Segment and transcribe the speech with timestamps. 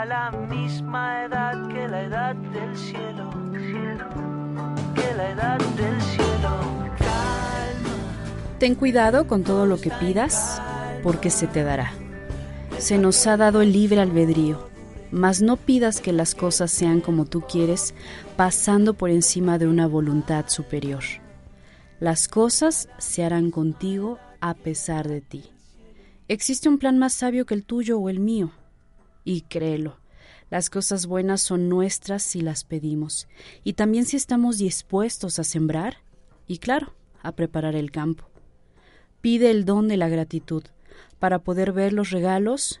[0.00, 3.30] Tenga la misma edad que la edad del cielo,
[4.94, 6.60] que la edad del cielo.
[8.58, 10.60] Ten cuidado con todo lo que pidas,
[11.02, 11.92] porque se te dará.
[12.78, 14.68] Se nos ha dado el libre albedrío,
[15.10, 17.94] mas no pidas que las cosas sean como tú quieres,
[18.36, 21.02] pasando por encima de una voluntad superior.
[22.00, 25.44] Las cosas se harán contigo a pesar de ti.
[26.28, 28.52] Existe un plan más sabio que el tuyo o el mío,
[29.30, 30.00] y créelo.
[30.50, 33.28] Las cosas buenas son nuestras si las pedimos,
[33.62, 35.98] y también si estamos dispuestos a sembrar
[36.48, 38.28] y, claro, a preparar el campo.
[39.20, 40.64] Pide el don de la gratitud
[41.20, 42.80] para poder ver los regalos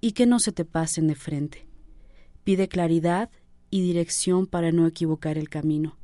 [0.00, 1.66] y que no se te pasen de frente.
[2.44, 3.30] Pide claridad
[3.68, 5.98] y dirección para no equivocar el camino.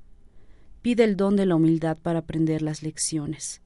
[0.83, 3.63] Pide el don de la humildad para aprender las lecciones.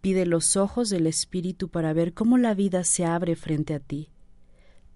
[0.00, 4.10] Pide los ojos del Espíritu para ver cómo la vida se abre frente a ti.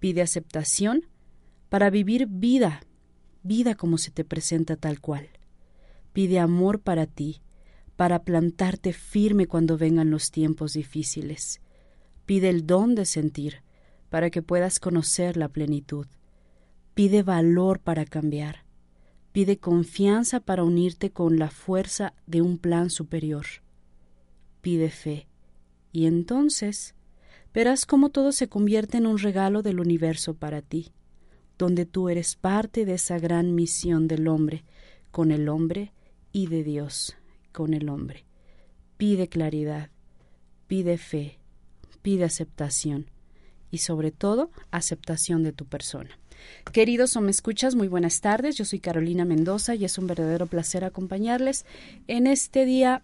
[0.03, 1.05] Pide aceptación
[1.69, 2.81] para vivir vida,
[3.41, 5.29] vida como se te presenta tal cual.
[6.11, 7.41] Pide amor para ti,
[7.95, 11.61] para plantarte firme cuando vengan los tiempos difíciles.
[12.25, 13.61] Pide el don de sentir,
[14.09, 16.07] para que puedas conocer la plenitud.
[16.95, 18.65] Pide valor para cambiar.
[19.31, 23.45] Pide confianza para unirte con la fuerza de un plan superior.
[24.59, 25.29] Pide fe.
[25.93, 26.93] Y entonces
[27.53, 30.91] verás cómo todo se convierte en un regalo del universo para ti,
[31.57, 34.63] donde tú eres parte de esa gran misión del hombre,
[35.11, 35.93] con el hombre
[36.31, 37.15] y de Dios,
[37.51, 38.25] con el hombre.
[38.97, 39.89] Pide claridad,
[40.67, 41.39] pide fe,
[42.01, 43.07] pide aceptación
[43.69, 46.19] y sobre todo aceptación de tu persona.
[46.71, 48.55] Queridos o me escuchas, muy buenas tardes.
[48.57, 51.65] Yo soy Carolina Mendoza y es un verdadero placer acompañarles
[52.07, 53.03] en este día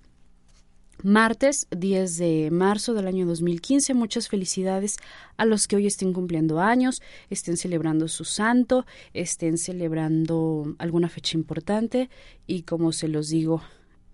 [1.03, 3.93] martes 10 de marzo del año 2015.
[3.93, 4.97] Muchas felicidades
[5.37, 11.37] a los que hoy estén cumpliendo años, estén celebrando su santo, estén celebrando alguna fecha
[11.37, 12.09] importante
[12.47, 13.61] y como se los digo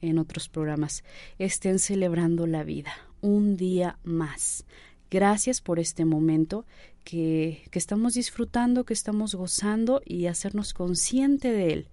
[0.01, 1.03] en otros programas,
[1.39, 4.65] estén celebrando la vida un día más.
[5.09, 6.65] Gracias por este momento
[7.03, 11.89] que, que estamos disfrutando, que estamos gozando y hacernos consciente de él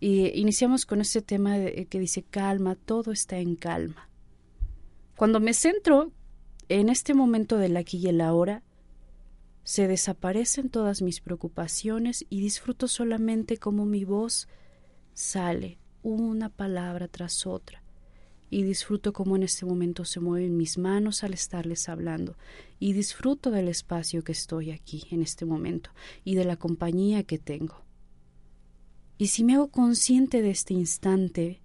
[0.00, 1.56] y iniciamos con este tema
[1.88, 4.08] que dice calma, todo está en calma.
[5.16, 6.12] Cuando me centro
[6.68, 8.62] en este momento del aquí y el ahora,
[9.64, 14.48] se desaparecen todas mis preocupaciones y disfruto solamente como mi voz
[15.14, 17.82] sale una palabra tras otra
[18.48, 22.36] y disfruto como en este momento se mueven mis manos al estarles hablando
[22.78, 25.90] y disfruto del espacio que estoy aquí en este momento
[26.22, 27.85] y de la compañía que tengo.
[29.18, 31.60] Y si me hago consciente de este instante,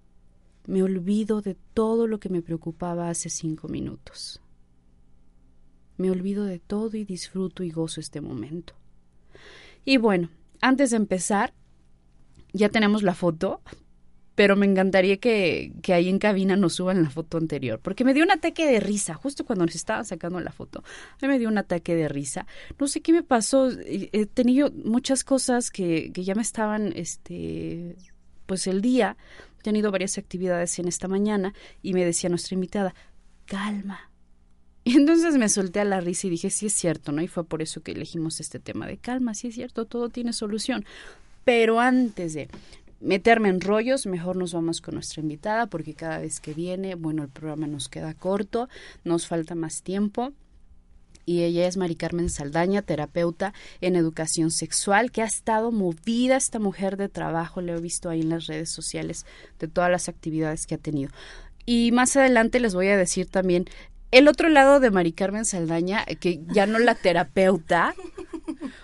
[0.67, 4.41] me olvido de todo lo que me preocupaba hace cinco minutos.
[5.97, 8.73] Me olvido de todo y disfruto y gozo este momento.
[9.83, 10.29] Y bueno,
[10.61, 11.53] antes de empezar,
[12.53, 13.61] ya tenemos la foto,
[14.41, 18.15] pero me encantaría que, que, ahí en cabina nos suban la foto anterior, porque me
[18.15, 20.79] dio un ataque de risa, justo cuando nos estaban sacando la foto.
[20.79, 22.47] A mí me dio un ataque de risa.
[22.79, 27.97] No sé qué me pasó, he tenido muchas cosas que, que ya me estaban, este,
[28.47, 29.15] pues el día,
[29.59, 31.53] he tenido varias actividades en esta mañana
[31.83, 32.95] y me decía nuestra invitada,
[33.45, 33.99] calma.
[34.83, 37.21] Y entonces me solté a la risa y dije, sí es cierto, ¿no?
[37.21, 40.33] Y fue por eso que elegimos este tema de calma, sí es cierto, todo tiene
[40.33, 40.83] solución.
[41.43, 42.49] Pero antes de,
[43.01, 47.23] meterme en rollos, mejor nos vamos con nuestra invitada porque cada vez que viene, bueno,
[47.23, 48.69] el programa nos queda corto,
[49.03, 50.33] nos falta más tiempo.
[51.25, 56.57] Y ella es Mari Carmen Saldaña, terapeuta en educación sexual, que ha estado movida esta
[56.57, 59.25] mujer de trabajo, le he visto ahí en las redes sociales
[59.59, 61.11] de todas las actividades que ha tenido.
[61.65, 63.65] Y más adelante les voy a decir también
[64.09, 67.93] el otro lado de Mari Carmen Saldaña, que ya no la terapeuta,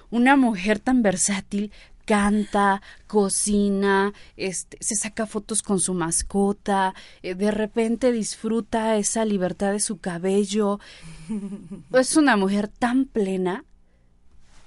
[0.10, 1.72] una mujer tan versátil,
[2.08, 9.74] canta, cocina, este, se saca fotos con su mascota, eh, de repente disfruta esa libertad
[9.74, 10.80] de su cabello.
[11.94, 13.66] Es una mujer tan plena,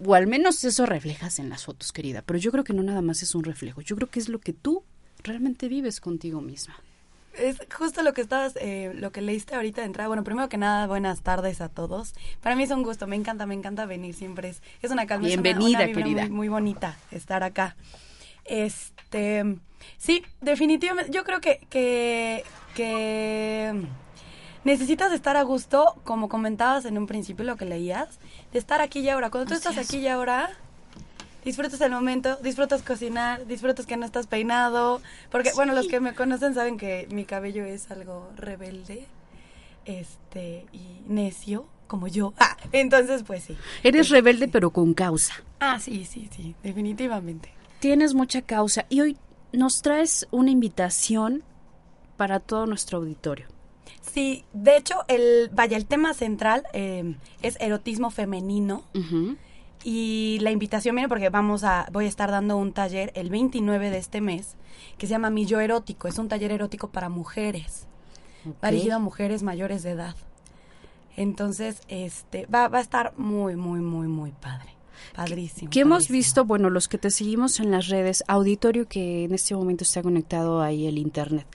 [0.05, 3.01] o al menos eso reflejas en las fotos, querida, pero yo creo que no nada
[3.01, 4.85] más es un reflejo, yo creo que es lo que tú
[5.23, 6.77] realmente vives contigo misma
[7.35, 10.09] es justo lo que estabas, eh, lo que leíste ahorita de entrada.
[10.09, 12.15] Bueno, primero que nada, buenas tardes a todos.
[12.43, 14.51] Para mí es un gusto, me encanta, me encanta venir siempre.
[14.51, 16.23] Es, es una calma, Bienvenida, querida.
[16.23, 17.77] Muy, muy, bonita estar acá.
[18.45, 19.59] Este,
[19.97, 22.45] sí, definitivamente, yo creo que, que,
[22.75, 23.75] que
[24.65, 28.19] necesitas estar a gusto, como comentabas en un principio lo que leías,
[28.53, 29.31] de estar aquí y ahora.
[29.31, 30.51] Cuando tú estás aquí y ahora,
[31.45, 35.01] disfrutas el momento, disfrutas cocinar, disfrutas que no estás peinado,
[35.31, 39.07] porque bueno, los que me conocen saben que mi cabello es algo rebelde,
[39.85, 42.33] este, y necio, como yo.
[42.41, 43.57] Ah, entonces pues sí.
[43.83, 45.35] Eres rebelde pero con causa.
[45.61, 47.53] Ah, sí, sí, sí, definitivamente.
[47.81, 49.17] Tienes mucha causa y hoy
[49.53, 51.43] nos traes una invitación
[52.17, 53.47] para todo nuestro auditorio.
[54.03, 58.85] Sí, de hecho, el, vaya, el tema central eh, es erotismo femenino.
[59.83, 63.91] Y la invitación viene porque vamos a, voy a estar dando un taller el 29
[63.91, 64.57] de este mes
[64.99, 66.09] que se llama Mi Yo Erótico.
[66.09, 67.87] Es un taller erótico para mujeres.
[68.63, 70.15] Va dirigido a mujeres mayores de edad.
[71.17, 74.71] Entonces, este, va, va a estar muy, muy, muy, muy padre.
[75.15, 75.71] Padrísimo.
[75.71, 76.45] ¿Qué hemos visto?
[76.45, 80.61] Bueno, los que te seguimos en las redes, auditorio que en este momento está conectado
[80.61, 81.47] ahí el internet.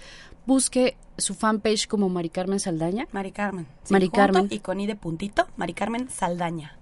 [0.46, 3.08] Busque su fanpage como Mari Carmen Saldaña.
[3.12, 3.68] Mari Carmen.
[3.90, 4.48] Mari Carmen.
[4.50, 6.78] Y con I de puntito, Mari Carmen Saldaña.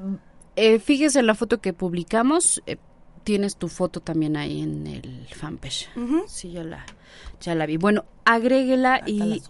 [0.00, 0.14] Mm,
[0.56, 2.62] eh, fíjese en la foto que publicamos.
[2.66, 2.76] Eh,
[3.24, 5.88] tienes tu foto también ahí en el fanpage.
[6.26, 6.86] Sí, ya la,
[7.40, 7.76] ya la vi.
[7.76, 9.42] Bueno, agréguela y,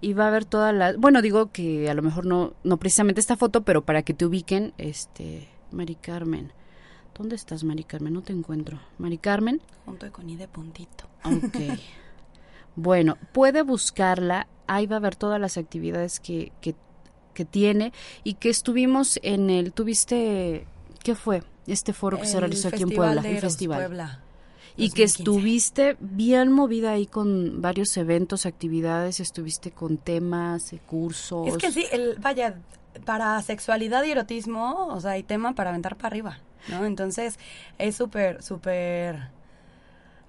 [0.00, 0.96] y va a ver todas las...
[0.96, 4.24] Bueno, digo que a lo mejor no, no precisamente esta foto, pero para que te
[4.24, 6.52] ubiquen, este, Mari Carmen.
[7.16, 8.12] ¿Dónde estás, Mari Carmen?
[8.12, 8.78] No te encuentro.
[8.98, 9.60] Mari Carmen.
[9.84, 11.06] Junto con I de puntito.
[11.24, 11.76] Ok.
[12.76, 14.46] bueno, puede buscarla.
[14.68, 16.76] Ahí va a ver todas las actividades que, que
[17.38, 17.92] que tiene
[18.24, 20.66] y que estuvimos en el, tuviste,
[21.04, 21.44] ¿qué fue?
[21.68, 24.18] Este foro que se realizó aquí en Puebla, el festival.
[24.76, 31.46] Y que estuviste bien movida ahí con varios eventos, actividades, estuviste con temas, cursos.
[31.46, 32.56] Es que sí, el, vaya,
[33.04, 36.86] para sexualidad y erotismo, o sea, hay tema para aventar para arriba, ¿no?
[36.86, 37.38] Entonces,
[37.78, 39.30] es súper, súper...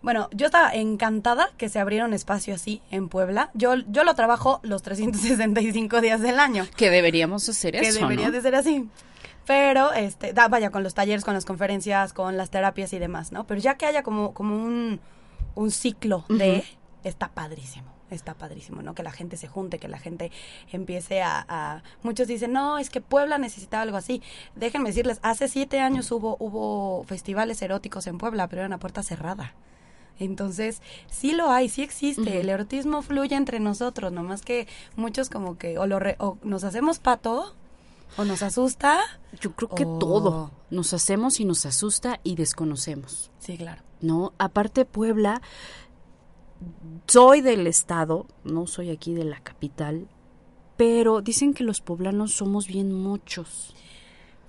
[0.01, 3.51] Bueno, yo estaba encantada que se abriera un espacio así en Puebla.
[3.53, 6.65] Yo, yo lo trabajo los 365 días del año.
[6.75, 8.87] Que deberíamos hacer que eso, debería de ser así.
[9.45, 13.31] Pero, este, da, vaya, con los talleres, con las conferencias, con las terapias y demás,
[13.31, 13.45] ¿no?
[13.47, 14.99] Pero ya que haya como, como un,
[15.55, 16.63] un ciclo de,
[17.03, 18.95] está padrísimo está padrísimo, ¿no?
[18.95, 20.31] Que la gente se junte, que la gente
[20.71, 24.21] empiece a, Muchos dicen, no, es que Puebla necesita algo así.
[24.55, 29.03] Déjenme decirles, hace siete años hubo, hubo festivales eróticos en Puebla, pero era una puerta
[29.03, 29.53] cerrada.
[30.19, 32.41] Entonces, sí lo hay, sí existe.
[32.41, 36.99] El erotismo fluye entre nosotros, nomás que muchos como que o, lo o nos hacemos
[36.99, 37.55] pato
[38.17, 38.99] ¿O nos asusta?
[39.39, 40.51] Yo creo que todo.
[40.69, 43.31] Nos hacemos y nos asusta y desconocemos.
[43.39, 43.83] Sí, claro.
[44.01, 44.33] ¿No?
[44.37, 45.41] Aparte, Puebla,
[47.07, 50.07] soy del estado, no soy aquí de la capital,
[50.77, 53.75] pero dicen que los poblanos somos bien muchos.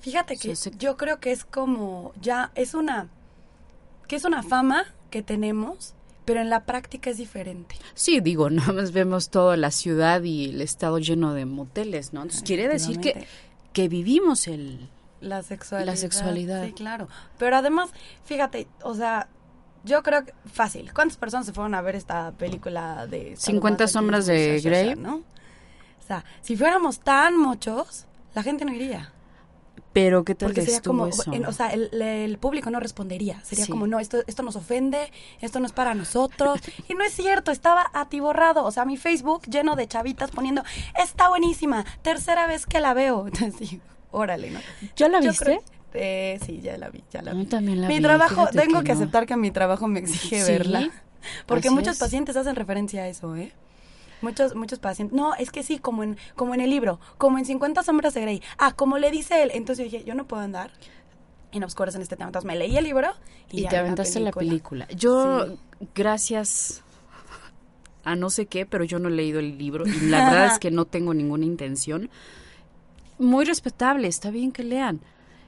[0.01, 3.09] Fíjate que yo creo que es como, ya, es una,
[4.09, 7.77] que es una fama que tenemos, pero en la práctica es diferente.
[7.95, 12.23] Sí, digo, nada más vemos toda la ciudad y el estado lleno de moteles, ¿no?
[12.23, 13.27] Entonces quiere decir que
[13.73, 14.89] que vivimos el
[15.21, 15.93] la sexualidad.
[15.93, 16.65] La sexualidad.
[16.65, 17.09] Sí, claro.
[17.39, 17.91] Pero además,
[18.25, 19.29] fíjate, o sea,
[19.85, 20.93] yo creo que fácil.
[20.95, 25.17] ¿Cuántas personas se fueron a ver esta película de 50 sombras de Grey, ¿no?
[25.17, 29.13] O sea, si fuéramos tan muchos, la gente no iría.
[29.93, 33.41] Pero qué tal Porque sería como, o sea, el, público no respondería.
[33.43, 36.61] Sería como, no, esto, esto nos ofende, esto no es para nosotros.
[36.89, 38.65] y no es cierto, estaba atiborrado.
[38.65, 40.63] O sea, mi Facebook lleno de chavitas poniendo,
[41.03, 43.27] está buenísima, tercera vez que la veo.
[43.33, 43.79] Entonces,
[44.13, 44.61] órale, ¿no?
[44.97, 45.61] ¿Ya la viste?
[45.95, 47.47] eh, sí, ya la vi, ya la vi.
[47.47, 50.89] también la mi trabajo, tengo que, aceptar que mi trabajo me exige verla.
[51.47, 53.53] Porque muchos pacientes hacen referencia a eso, ¿eh?
[54.23, 55.17] Muchos, muchos pacientes.
[55.17, 58.21] No, es que sí, como en, como en el libro, como en 50 sombras de
[58.21, 58.43] Grey.
[58.59, 59.51] Ah, como le dice él.
[59.55, 60.71] Entonces yo dije, yo no puedo andar
[61.53, 62.29] en obscuras en este tema.
[62.29, 63.11] Entonces me leí el libro
[63.51, 64.87] y, te aventaste la película.
[64.89, 65.57] Yo,
[65.95, 66.83] gracias
[68.05, 70.59] a no sé qué, pero yo no he leído el libro y la verdad es
[70.59, 72.11] que no tengo ninguna intención.
[73.19, 75.01] Muy respetable, está bien que lean.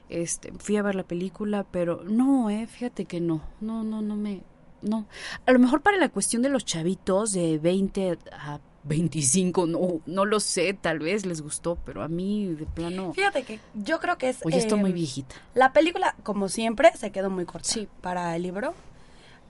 [0.09, 3.41] Este, fui a ver la película, pero no, eh, fíjate que no.
[3.61, 4.43] No, no, no me
[4.83, 5.05] no.
[5.45, 10.25] A lo mejor para la cuestión de los chavitos de 20 a 25, no, no
[10.25, 13.13] lo sé, tal vez les gustó, pero a mí de plano...
[13.13, 14.39] Fíjate que yo creo que es...
[14.45, 15.35] Oye, estoy muy em, viejita.
[15.53, 17.87] La película, como siempre, se quedó muy corta sí.
[18.01, 18.73] para el libro.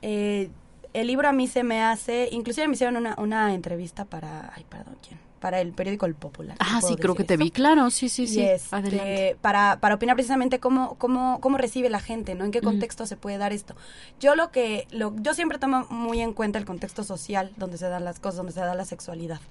[0.02, 0.50] Eh,
[0.94, 2.30] el libro a mí se me hace...
[2.32, 4.54] Inclusive me hicieron una, una entrevista para...
[4.56, 5.20] Ay, perdón, ¿quién?
[5.44, 6.56] Para el periódico El Popular.
[6.62, 8.40] Ah, sí, creo que te vi, claro, sí, sí, sí.
[8.40, 12.46] Este, para, para opinar precisamente cómo, cómo, cómo recibe la gente, ¿no?
[12.46, 13.76] En qué contexto se puede dar esto.
[14.22, 17.90] Yo lo que, lo, yo siempre tomo muy en cuenta el contexto social donde se
[17.90, 19.42] dan las cosas, donde se da la sexualidad.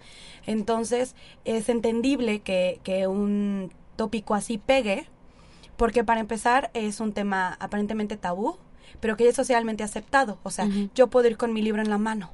[0.47, 5.07] Entonces, es entendible que, que un tópico así pegue,
[5.77, 8.57] porque para empezar es un tema aparentemente tabú,
[9.01, 10.39] pero que es socialmente aceptado.
[10.43, 12.31] O sea, yo puedo ir con mi libro en la mano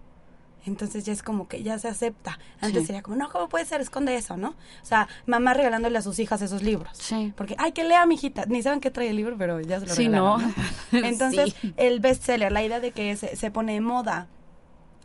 [0.69, 2.39] entonces ya es como que ya se acepta.
[2.61, 3.81] Antes sería como, no, ¿cómo puede ser?
[3.81, 4.51] Esconde eso, ¿no?
[4.51, 6.97] O sea, mamá regalándole a sus hijas esos libros.
[6.97, 7.33] Sí.
[7.37, 8.45] Porque, ay, que lea, mi hijita.
[8.47, 10.39] Ni saben qué trae el libro, pero ya se lo sí, ¿no?
[10.93, 14.29] Entonces, el bestseller, la idea de que se, se pone de moda.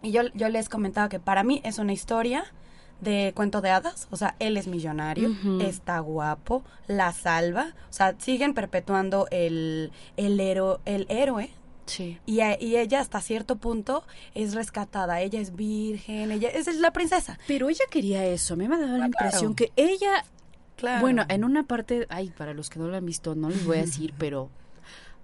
[0.02, 2.46] Y yo, yo les comentaba que para mí es una historia
[3.02, 8.16] de cuento de hadas, o sea, él es millonario, está guapo, la salva, o sea,
[8.18, 10.40] siguen perpetuando el, el,
[10.86, 11.50] el héroe
[11.86, 12.20] Sí.
[12.26, 17.38] Y, y, ella hasta cierto punto es rescatada, ella es virgen, ella es, la princesa.
[17.48, 20.24] Pero ella quería eso, a mí me da la ah, impresión que ella,
[20.78, 21.02] claro.
[21.02, 23.78] bueno, en una parte, ay, para los que no lo han visto, no les voy
[23.78, 24.50] a decir, pero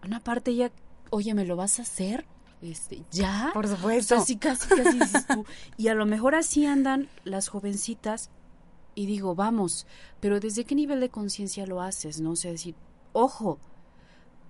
[0.03, 0.71] una parte ella,
[1.09, 2.25] oye, ¿me lo vas a hacer?
[2.61, 3.51] Este, ¿Ya?
[3.53, 4.15] Por supuesto.
[4.15, 5.45] Así casi, casi tú.
[5.77, 8.29] Y a lo mejor así andan las jovencitas
[8.95, 9.87] y digo, vamos,
[10.19, 12.19] pero ¿desde qué nivel de conciencia lo haces?
[12.19, 12.31] ¿No?
[12.31, 12.75] O sea, decir,
[13.13, 13.59] ojo,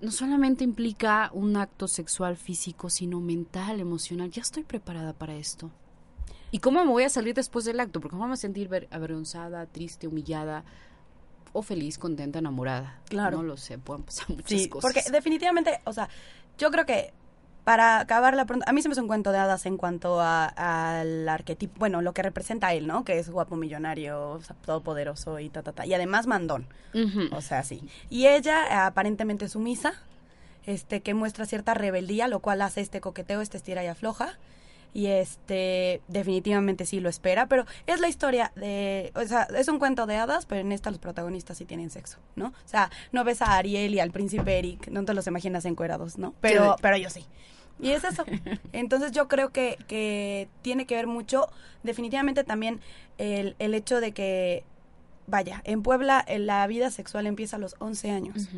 [0.01, 4.31] no solamente implica un acto sexual físico, sino mental, emocional.
[4.31, 5.71] Ya estoy preparada para esto.
[6.51, 7.99] ¿Y cómo me voy a salir después del acto?
[7.99, 10.63] Porque me voy a sentir avergonzada, triste, humillada
[11.53, 13.01] o feliz, contenta, enamorada.
[13.09, 13.37] Claro.
[13.37, 14.91] No lo sé, pueden pasar muchas sí, cosas.
[14.91, 16.09] Porque definitivamente, o sea,
[16.57, 17.13] yo creo que
[17.69, 20.19] para acabar la pronto, a mí se me hace un cuento de hadas en cuanto
[20.19, 23.05] al arquetipo, bueno, lo que representa él, ¿no?
[23.05, 25.85] Que es guapo, millonario, todopoderoso y ta, ta, ta.
[25.85, 26.65] Y además mandón.
[27.31, 27.87] O sea, sí.
[28.09, 29.93] Y ella, aparentemente sumisa,
[30.65, 34.39] este, que muestra cierta rebeldía, lo cual hace este coqueteo, este estira y afloja
[34.91, 39.77] y este definitivamente sí lo espera, pero es la historia de, o sea, es un
[39.77, 42.47] cuento de hadas, pero en esta los protagonistas sí tienen sexo, ¿no?
[42.47, 46.17] O sea, no ves a Ariel y al príncipe Eric, no te los imaginas encuerados,
[46.17, 46.33] ¿no?
[46.41, 47.27] Pero, pero yo sí.
[47.81, 48.25] Y es eso.
[48.73, 51.47] Entonces yo creo que, que tiene que ver mucho,
[51.83, 52.79] definitivamente también
[53.17, 54.63] el, el hecho de que,
[55.27, 58.49] vaya, en Puebla eh, la vida sexual empieza a los 11 años.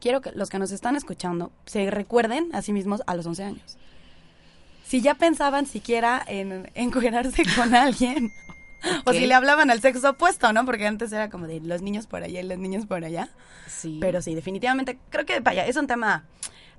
[0.00, 3.44] Quiero que los que nos están escuchando se recuerden a sí mismos a los 11
[3.44, 3.78] años.
[4.86, 8.32] Si ya pensaban siquiera en encuerarse con alguien,
[9.04, 10.64] o si le hablaban al sexo opuesto, ¿no?
[10.64, 13.28] Porque antes era como de los niños por allá y los niños por allá.
[13.66, 13.98] Sí.
[14.00, 16.24] Pero sí, definitivamente, creo que, vaya, es un tema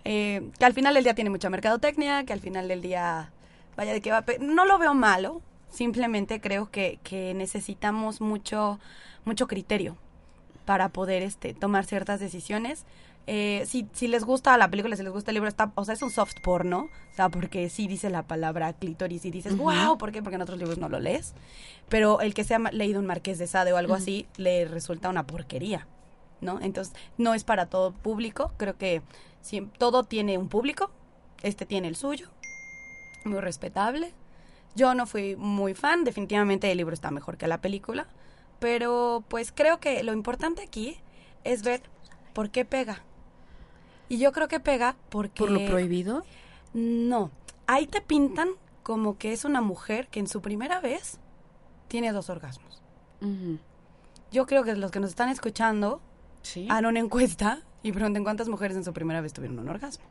[0.05, 3.31] eh, que al final del día tiene mucha mercadotecnia, que al final del día,
[3.75, 4.23] vaya, de que va...
[4.39, 8.79] No lo veo malo, simplemente creo que, que necesitamos mucho,
[9.25, 9.97] mucho criterio
[10.65, 12.85] para poder este, tomar ciertas decisiones.
[13.31, 15.93] Eh, si, si les gusta la película, si les gusta el libro, está, o sea,
[15.93, 19.99] es un soft porno, o sea, porque sí dice la palabra clítoris y dices, wow,
[19.99, 20.23] ¿por qué?
[20.23, 21.35] Porque en otros libros no lo lees.
[21.89, 25.09] Pero el que se ha leído un Marqués de Sade o algo así, le resulta
[25.09, 25.85] una porquería,
[26.41, 26.59] ¿no?
[26.59, 29.03] Entonces, no es para todo público, creo que
[29.43, 30.91] siem- todo tiene un público,
[31.43, 32.29] este tiene el suyo,
[33.25, 34.13] muy respetable.
[34.75, 38.07] Yo no fui muy fan, definitivamente el libro está mejor que la película,
[38.59, 40.97] pero pues creo que lo importante aquí
[41.43, 41.81] es ver
[42.33, 43.01] por qué pega.
[44.09, 45.39] Y yo creo que pega porque...
[45.39, 46.23] ¿Por lo prohibido?
[46.73, 47.31] No,
[47.67, 48.49] ahí te pintan
[48.83, 51.19] como que es una mujer que en su primera vez
[51.87, 52.81] tiene dos orgasmos.
[54.31, 56.01] Yo creo que los que nos están escuchando
[56.41, 56.67] Sí.
[56.69, 60.05] hagan una encuesta y pregunten cuántas mujeres en su primera vez tuvieron un orgasmo.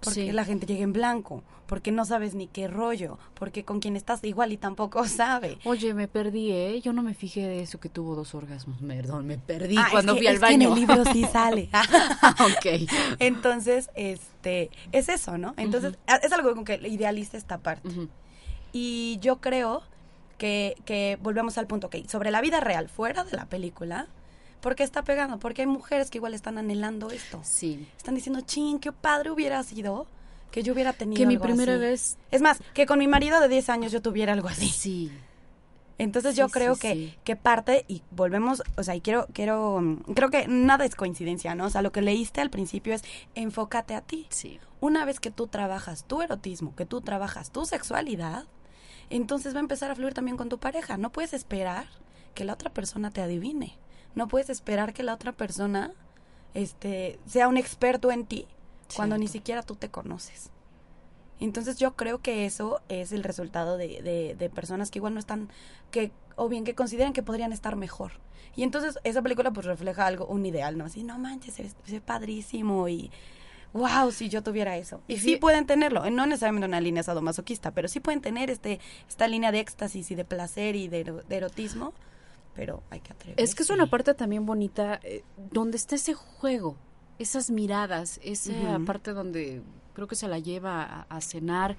[0.00, 0.32] Porque Sí.
[0.32, 4.22] la gente llega en blanco, porque no sabes ni qué rollo, porque con quien estás
[4.22, 5.58] igual y tampoco sabe.
[5.64, 6.80] Oye, me perdí, ¿eh?
[6.80, 8.76] Yo no me fijé de eso que tuvo dos orgasmos.
[8.86, 10.66] Perdón, me perdí Ah, es cuando que- fui al es que baño.
[10.68, 11.70] en el libro sí sale.
[12.40, 12.88] ok.
[13.18, 15.54] Entonces, este, es eso, ¿no?
[15.56, 17.88] Entonces, es algo como que idealiza esta parte.
[18.72, 19.82] Y yo creo
[20.38, 24.06] que, que volvemos al punto, ok, sobre la vida real, fuera de la película,
[24.60, 25.38] ¿por qué está pegando?
[25.38, 27.40] Porque hay mujeres que igual están anhelando esto.
[27.44, 27.88] Sí.
[27.96, 30.06] Están diciendo, ching, qué padre hubiera sido
[30.50, 31.80] que yo hubiera tenido Que mi algo primera así".
[31.80, 32.18] vez.
[32.30, 34.68] Es más, que con mi marido de 10 años yo tuviera algo así.
[34.68, 35.12] Sí.
[35.98, 37.14] Entonces Sí, yo creo sí, que, sí.
[37.24, 39.82] que parte, y volvemos, o sea, y quiero, quiero,
[40.14, 41.66] creo que nada es coincidencia, ¿no?
[41.66, 43.02] O sea, lo que leíste al principio es
[43.34, 44.26] enfócate a ti.
[44.28, 44.60] Sí.
[44.80, 48.44] Una vez que tú trabajas tu erotismo, que tú trabajas tu sexualidad,
[49.08, 50.98] entonces va a empezar a fluir también con tu pareja.
[50.98, 51.86] No puedes esperar
[52.34, 53.78] que la otra persona te adivine.
[54.16, 55.92] No puedes esperar que la otra persona
[56.54, 58.46] este, sea un experto en ti
[58.96, 60.50] cuando ni siquiera tú te conoces.
[61.38, 65.20] Entonces yo creo que eso es el resultado de, de, de personas que igual no
[65.20, 65.50] están,
[65.90, 68.12] que o bien que consideran que podrían estar mejor.
[68.56, 70.86] Y entonces esa película pues refleja algo, un ideal, ¿no?
[70.86, 73.10] Así, no manches, se ve, padrísimo y
[73.74, 75.02] wow, si yo tuviera eso.
[75.08, 78.80] Y Y sí pueden tenerlo, no necesariamente una línea sadomasoquista, pero sí pueden tener este
[79.06, 81.92] esta línea de éxtasis y de placer y de erotismo,
[82.56, 83.44] pero hay que atreverse.
[83.44, 86.76] Es que es una parte también bonita eh, donde está ese juego,
[87.18, 89.62] esas miradas, esa parte donde
[89.94, 91.76] creo que se la lleva a, a cenar.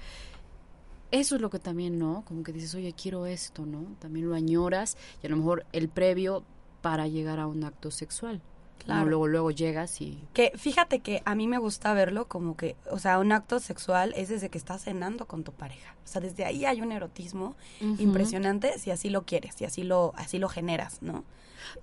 [1.10, 2.24] Eso es lo que también, ¿no?
[2.26, 3.86] Como que dices, oye, quiero esto, ¿no?
[4.00, 6.44] También lo añoras y a lo mejor el previo
[6.82, 8.42] para llegar a un acto sexual.
[8.78, 9.02] Claro.
[9.02, 9.10] ¿no?
[9.10, 10.20] Luego, luego llegas y...
[10.34, 14.14] Que fíjate que a mí me gusta verlo como que, o sea, un acto sexual
[14.16, 15.96] es desde que estás cenando con tu pareja.
[16.06, 20.14] O sea, desde ahí hay un erotismo impresionante si así lo quieres, si así lo,
[20.16, 21.26] así lo generas, ¿no?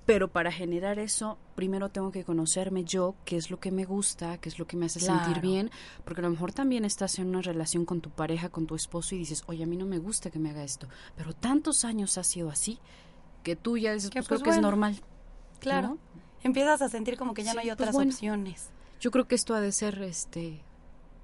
[0.06, 4.38] Pero para generar eso, primero tengo que conocerme yo, qué es lo que me gusta,
[4.38, 5.70] qué es lo que me hace sentir bien,
[6.04, 9.14] porque a lo mejor también estás en una relación con tu pareja, con tu esposo
[9.14, 12.16] y dices, oye, a mí no me gusta que me haga esto, pero tantos años
[12.18, 12.78] ha sido así
[13.42, 14.96] que tú ya dices, Que, pues, pues, creo que es normal.
[15.60, 15.88] Claro.
[15.88, 15.98] ¿no?
[16.44, 18.10] Empiezas a sentir como que ya no hay pues, otras bueno.
[18.12, 18.70] opciones.
[19.00, 20.60] Yo creo que esto ha de ser, este,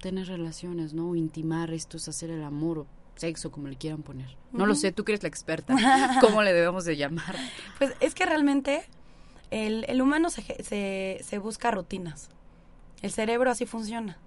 [0.01, 1.15] tener relaciones, ¿no?
[1.15, 4.35] Intimar, esto es hacer el amor o sexo, como le quieran poner.
[4.51, 5.75] No lo sé, tú que eres la experta.
[6.21, 7.35] ¿Cómo le debemos de llamar?
[7.77, 8.83] Pues es que realmente
[9.51, 12.29] el, el humano se, se, se busca rutinas.
[13.01, 14.17] El cerebro así funciona.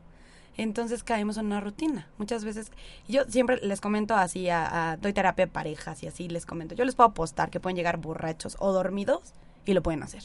[0.57, 2.09] Entonces caemos en una rutina.
[2.19, 2.71] Muchas veces,
[3.09, 6.75] yo siempre les comento así, a, a- doy terapia a parejas y así les comento.
[6.77, 9.33] Yo les puedo apostar que pueden llegar borrachos o dormidos
[9.67, 10.23] y lo pueden hacer.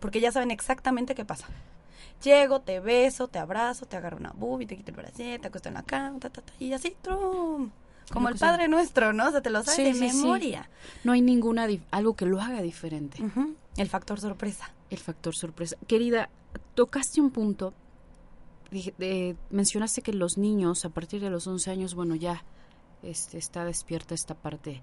[0.00, 1.46] Porque ya saben exactamente qué pasa.
[2.22, 5.68] Llego, te beso, te abrazo, te agarro una boobie, te quito el bracete, te acuesto
[5.68, 7.70] en la cama, ta, ta, ta, y así, trum.
[8.12, 9.28] Como el Padre Nuestro, ¿no?
[9.28, 10.16] O sea, te lo sabes Sí, de sí, sí.
[10.16, 10.68] memoria.
[11.04, 13.18] No hay ninguna, algo que lo haga diferente.
[13.76, 14.70] El factor sorpresa.
[14.90, 15.76] El factor sorpresa.
[15.86, 16.30] Querida,
[16.74, 17.74] tocaste un punto.
[18.70, 22.42] Dije- de- mencionaste que los niños, a partir de los 11 años, bueno, ya
[23.02, 24.82] este, está despierta esta parte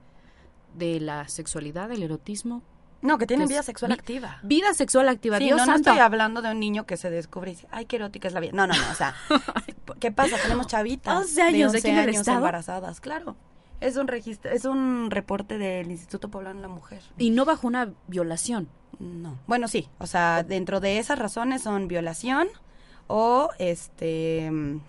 [0.75, 2.61] de la sexualidad, del erotismo.
[3.01, 4.39] No, que tienen vida sexual activa.
[4.43, 5.37] Vida sexual activa.
[5.37, 5.89] Sí, Dios no, no santo.
[5.91, 8.39] estoy hablando de un niño que se descubre y dice, ay, qué erótica es la
[8.39, 8.51] vida.
[8.53, 9.15] No, no, no, o sea,
[9.99, 10.37] ¿qué pasa?
[10.41, 12.37] Tenemos chavitas 11 años, de aquí en el estado.
[12.37, 13.35] embarazadas, claro.
[13.81, 17.01] Es un registro, es un reporte del Instituto Poblano de la Mujer.
[17.17, 18.69] Y no bajo una violación.
[18.99, 19.37] No.
[19.45, 22.47] Bueno, sí, o sea, dentro de esas razones son violación
[23.07, 24.79] o este mm,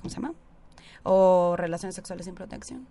[0.00, 0.34] ¿cómo se llama?
[1.02, 2.86] O relaciones sexuales sin protección.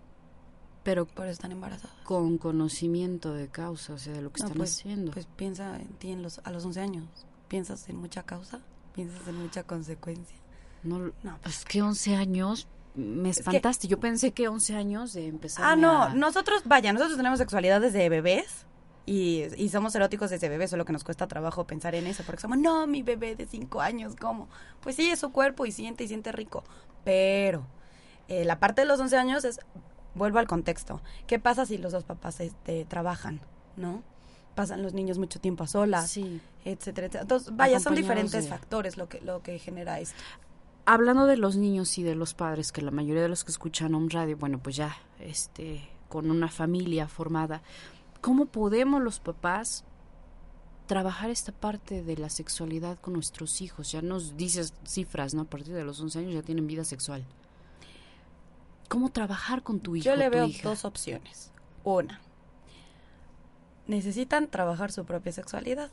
[0.83, 1.95] Pero Por están embarazadas.
[2.03, 5.11] con conocimiento de causa, o sea, de lo que No, están pues, haciendo.
[5.11, 7.05] Pues piensa en ti en los, a los 11 años.
[7.47, 8.59] ¿Piensas en mucha causa?
[8.93, 10.37] ¿Piensas en mucha consecuencia?
[10.83, 13.87] no, no, pues que 11 años me que- espantaste.
[13.87, 18.09] Yo pensé que 11 años de empezar Ah, no, nosotros, vaya, nosotros tenemos sexualidad desde
[18.09, 18.65] bebés
[19.05, 22.41] y, y somos eróticos desde bebés, solo que nos cuesta trabajo pensar en eso, porque
[22.41, 24.49] somos, no, mi bebé de cinco años, ¿cómo?
[24.81, 26.63] Pues sí, es su cuerpo y siente y siente rico,
[27.05, 27.65] pero
[28.27, 29.59] eh, la parte de los 11 años es,
[30.15, 33.41] vuelvo al contexto, ¿qué pasa si los dos papás este, trabajan,
[33.77, 34.03] no?
[34.55, 36.39] Pasan los niños mucho tiempo a solas, Sí.
[36.63, 37.21] etcétera, etcétera.
[37.23, 40.15] Entonces, vaya, son diferentes de- factores lo que, lo que genera esto.
[40.85, 43.95] Hablando de los niños y de los padres, que la mayoría de los que escuchan
[43.95, 47.61] un radio, bueno, pues ya, este, con una familia formada,
[48.21, 49.85] ¿cómo podemos los papás
[50.85, 53.91] trabajar esta parte de la sexualidad con nuestros hijos?
[53.91, 55.43] Ya nos dices cifras, ¿no?
[55.43, 57.23] A partir de los 11 años ya tienen vida sexual.
[58.87, 60.05] ¿Cómo trabajar con tu hijo?
[60.05, 60.67] Yo le veo hija?
[60.67, 61.51] dos opciones.
[61.83, 62.21] Una,
[63.87, 65.89] necesitan trabajar su propia sexualidad,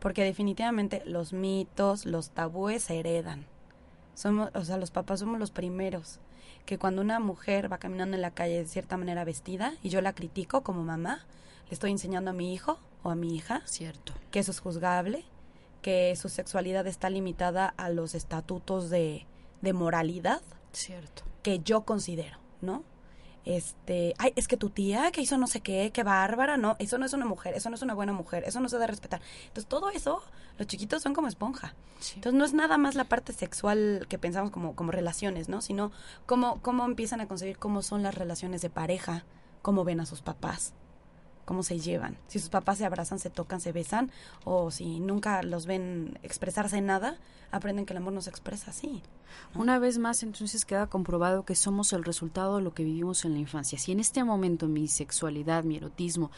[0.00, 3.46] porque definitivamente los mitos, los tabúes se heredan.
[4.14, 6.20] Somos, o sea, los papás somos los primeros
[6.64, 10.00] que cuando una mujer va caminando en la calle de cierta manera vestida y yo
[10.00, 11.24] la critico como mamá,
[11.68, 14.12] le estoy enseñando a mi hijo o a mi hija Cierto.
[14.30, 15.24] que eso es juzgable,
[15.80, 19.26] que su sexualidad está limitada a los estatutos de,
[19.62, 21.22] de moralidad Cierto.
[21.46, 22.82] Que yo considero, ¿no?
[23.44, 26.98] Este, ay, es que tu tía que hizo no sé qué, qué bárbara, no, eso
[26.98, 29.20] no es una mujer, eso no es una buena mujer, eso no se debe respetar.
[29.42, 30.24] Entonces, todo eso,
[30.58, 31.76] los chiquitos son como esponja.
[32.00, 32.14] Sí.
[32.16, 35.62] Entonces, no es nada más la parte sexual que pensamos como, como relaciones, ¿no?
[35.62, 35.92] Sino
[36.26, 39.24] cómo, cómo empiezan a concebir cómo son las relaciones de pareja,
[39.62, 40.74] cómo ven a sus papás,
[41.46, 42.18] cómo se llevan.
[42.26, 44.10] Si sus papás se abrazan, se tocan, se besan,
[44.44, 47.16] o si nunca los ven expresarse en nada,
[47.50, 49.02] aprenden que el amor no se expresa así.
[49.54, 53.32] Una vez más, entonces queda comprobado que somos el resultado de lo que vivimos en
[53.32, 53.78] la infancia.
[53.78, 56.30] Si en este momento mi sexualidad, mi erotismo,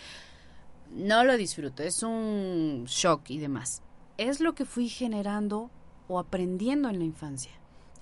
[0.95, 3.83] no lo disfruto, es un shock y demás,
[4.19, 5.71] es lo que fui generando
[6.07, 7.53] o aprendiendo en la infancia.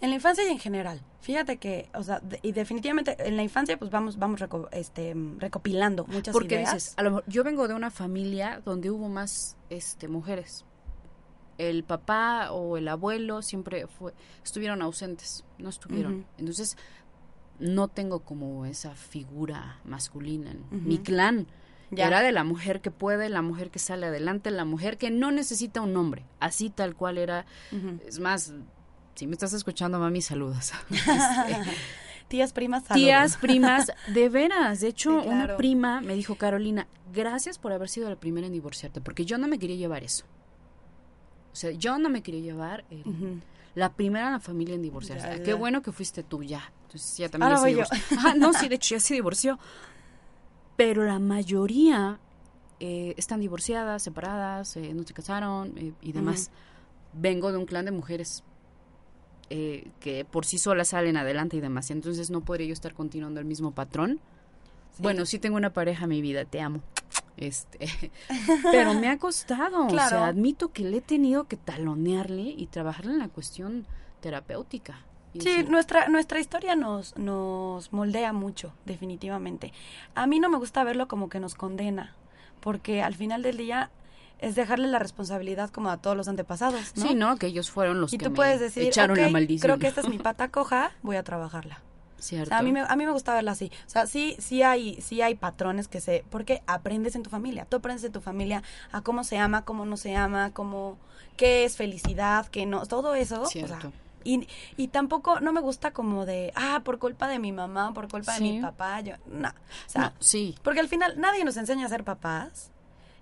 [0.01, 1.01] En la infancia y en general.
[1.21, 5.15] Fíjate que, o sea, de- y definitivamente en la infancia pues vamos vamos reco- este
[5.39, 6.75] recopilando muchas Porque ideas.
[6.75, 10.65] dices, a lo mejor, yo vengo de una familia donde hubo más este mujeres.
[11.59, 14.13] El papá o el abuelo siempre fue,
[14.45, 16.27] estuvieron ausentes, no estuvieron.
[16.37, 16.77] Entonces,
[17.59, 20.55] no tengo como esa figura masculina.
[20.71, 20.77] Ujú.
[20.83, 21.47] Mi clan
[21.91, 22.09] Ya.
[22.09, 25.31] era de la mujer que puede, la mujer que sale adelante, la mujer que no
[25.33, 26.27] necesita un hombre.
[26.41, 27.47] Así tal cual era.
[28.07, 28.53] Es más,
[29.17, 30.73] si me estás escuchando, mami, saludos.
[30.91, 33.07] Este, Tías, primas, saludos.
[33.07, 34.81] Tías, primas, de veras.
[34.81, 38.53] De hecho, Sí, una prima me dijo, Carolina, gracias por haber sido la primera en
[38.53, 40.25] divorciarte, porque yo no me quería llevar eso.
[41.53, 43.41] O sea, yo no me quería llevar el- Ujú.
[43.77, 45.25] la primera en la familia en divorciarse.
[45.25, 45.43] Ya, Ah, ya.
[45.45, 46.73] Qué bueno que fuiste tú, ya.
[46.87, 48.19] Entonces, ya también Ahora ya se divorció.
[48.19, 49.59] Ajá, no, sí, de hecho, ya se divorció.
[50.77, 52.19] Pero la mayoría
[52.81, 56.51] eh, están divorciadas, separadas, eh, no se casaron eh, y demás.
[57.13, 58.43] Vengo de un clan de mujeres
[59.51, 61.91] eh, que por sí solas salen adelante y demás.
[61.91, 64.21] Entonces no podría yo estar continuando el mismo patrón.
[64.99, 66.81] Bueno, sí tengo una pareja en mi vida, te amo.
[67.39, 67.87] Este,
[68.71, 70.09] pero me ha costado, o Claro.
[70.09, 73.87] sea, admito que le he tenido que talonearle y trabajarle en la cuestión
[74.23, 75.01] terapéutica.
[75.35, 79.75] Sí, decir, nuestra, nuestra historia nos, nos moldea mucho, definitivamente.
[80.15, 82.15] A mí no me gusta verlo como que nos condena,
[82.61, 83.91] porque al final del día
[84.39, 87.07] es dejarle la responsabilidad como a todos los antepasados, ¿no?
[87.09, 87.37] Sí, ¿no?
[87.37, 89.61] Que ellos fueron los Y que tú me puedes decir, echaron "Ok, la maldición.
[89.61, 91.81] creo que esta es mi pata coja, voy a trabajarla.
[92.19, 92.49] O Cierto.
[92.49, 93.71] sea, a mí me, a mí me gusta verla así.
[93.87, 97.67] O sea, sí, sí hay, sí hay patrones que se, porque aprendes en tu familia.
[97.67, 100.97] Tú aprendes en tu familia a cómo se ama, cómo no se ama, cómo,
[101.37, 103.43] qué es felicidad, qué no, todo eso.
[103.43, 103.93] o sea, Cierto.
[104.25, 108.09] y, y tampoco, no me gusta como de, ah, por culpa de mi mamá, por
[108.09, 109.49] culpa de mi papá, yo, no.
[109.51, 109.53] O
[109.89, 110.55] sea, No, sí.
[110.63, 112.71] porque al final nadie nos enseña a ser papás.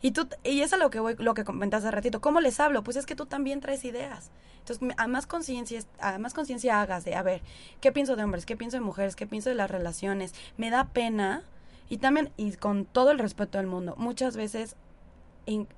[0.04, 2.20] Y tú, y es lo que voy, lo que comentaste hace ratito.
[2.20, 2.84] ¿Cómo les hablo?
[2.84, 4.30] Pues es que tú también traes ideas.
[4.58, 7.40] Entonces, a más conciencia, a más conciencia hagas de, a ver,
[7.80, 8.44] ¿qué pienso de hombres?
[8.44, 9.16] ¿Qué pienso de mujeres?
[9.16, 10.34] ¿Qué pienso de las relaciones?
[10.58, 11.42] Me da pena.
[11.88, 14.76] Y también, y con todo el respeto del mundo, muchas veces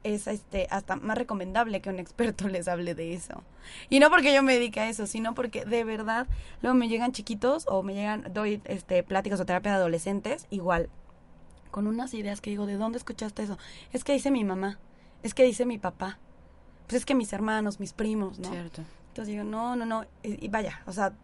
[0.03, 3.45] es este hasta más recomendable que un experto les hable de eso.
[3.91, 6.27] Y no porque yo me dedique a eso, sino porque de verdad
[6.63, 10.89] luego me llegan chiquitos o me llegan doy este pláticas o terapia de adolescentes, igual
[11.71, 13.59] con unas ideas que digo, ¿de dónde escuchaste eso?
[13.93, 14.79] Es que dice mi mamá,
[15.23, 16.19] es que dice mi papá.
[16.87, 18.51] Pues es que mis hermanos, mis primos, ¿no?
[18.51, 18.83] Cierto.
[19.09, 21.15] Entonces digo, no, no, no, y, vaya, o sea,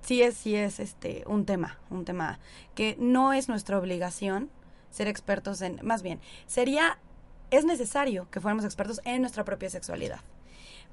[0.00, 2.38] sí es, sí es este un tema, un tema
[2.74, 4.48] que no es nuestra obligación
[4.90, 6.98] ser expertos en, más bien, sería,
[7.50, 10.20] es necesario que fuéramos expertos en nuestra propia sexualidad,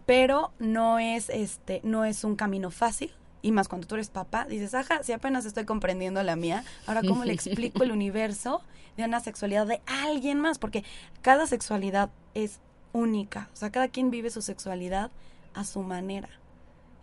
[0.08, 4.46] pero no es este, no es un camino fácil y más cuando tú eres papá,
[4.46, 8.62] dices, ajá, si apenas estoy comprendiendo la mía, ahora cómo le explico el universo
[8.98, 10.84] de una sexualidad de alguien más, porque
[11.22, 12.60] cada sexualidad es
[12.92, 15.12] única, o sea, cada quien vive su sexualidad
[15.54, 16.30] a su manera.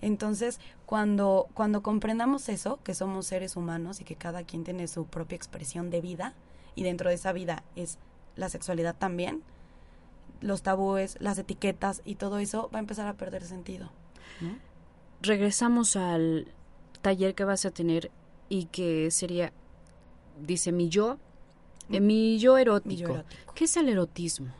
[0.02, 5.06] Entonces, cuando, cuando comprendamos eso, que somos seres humanos y que cada quien tiene su
[5.06, 6.34] propia expresión de vida,
[6.74, 7.98] y dentro de esa vida es
[8.36, 9.42] la sexualidad también,
[10.40, 13.90] los tabúes, las etiquetas y todo eso va a empezar a perder sentido.
[15.26, 16.52] Regresamos al
[17.02, 18.10] taller que vas a tener
[18.48, 19.52] y que sería,
[20.40, 21.18] dice mi yo,
[21.90, 23.24] eh, mi, yo erótico.
[23.54, 24.52] ¿Qué es el erotismo?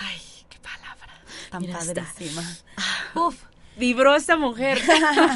[0.00, 1.20] Ay, qué palabra
[1.50, 2.42] tan padrísima.
[3.14, 3.42] Uf,
[3.78, 4.78] vibró esta mujer.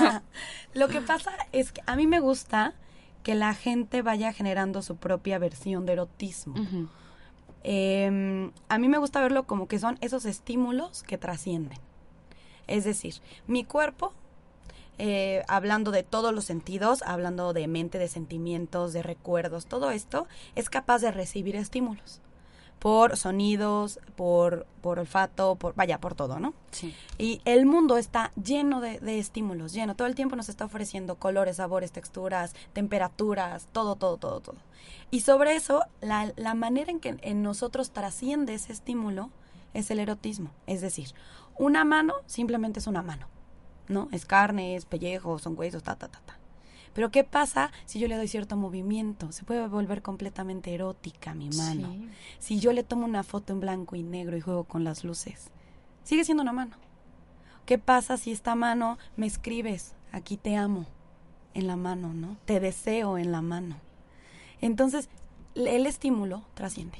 [0.74, 2.74] Lo que pasa es que a mí me gusta
[3.22, 6.54] que la gente vaya generando su propia versión de erotismo.
[7.62, 11.78] Em, a mí me gusta verlo como que son esos estímulos que trascienden.
[12.66, 13.14] Es decir,
[13.46, 14.12] mi cuerpo,
[14.98, 20.26] eh, hablando de todos los sentidos, hablando de mente, de sentimientos, de recuerdos, todo esto,
[20.54, 22.20] es capaz de recibir estímulos
[22.78, 26.54] por sonidos, por, por olfato, por, vaya, por todo, ¿no?
[26.70, 26.94] Sí.
[27.18, 29.96] Y el mundo está lleno de, estímulos, lleno.
[29.96, 34.56] Todo el tiempo nos está ofreciendo colores, sabores, texturas, temperaturas, todo, todo, todo, todo.
[35.10, 39.30] Y sobre eso, la, la manera en que en nosotros trasciende ese estímulo
[39.74, 40.50] es el erotismo.
[40.66, 41.14] Es decir,
[41.56, 43.26] una mano simplemente es una mano,
[43.88, 44.08] ¿no?
[44.12, 46.38] Es carne, es pellejo, son huesos, ta, ta, ta, ta.
[46.94, 49.30] Pero ¿qué pasa si yo le doy cierto movimiento?
[49.30, 51.94] Se puede volver completamente erótica mi mano.
[52.38, 55.50] Si yo le tomo una foto en blanco y negro y juego con las luces,
[56.02, 56.76] sigue siendo una mano.
[57.66, 60.86] ¿Qué pasa si esta mano me escribes, aquí te amo,
[61.54, 62.36] en la mano, ¿no?
[62.46, 63.76] Te deseo en la mano.
[64.60, 65.08] Entonces,
[65.54, 66.98] el estímulo trasciende.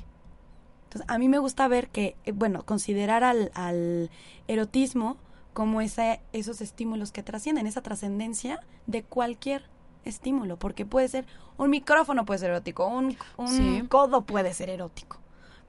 [0.84, 4.10] Entonces, a mí me gusta ver que, eh, bueno, considerar al, al
[4.46, 5.16] erotismo
[5.58, 9.64] como esos estímulos que trascienden, esa trascendencia de cualquier
[10.04, 13.16] estímulo, porque puede ser un micrófono puede ser erótico, un,
[13.88, 15.18] codo puede ser erótico.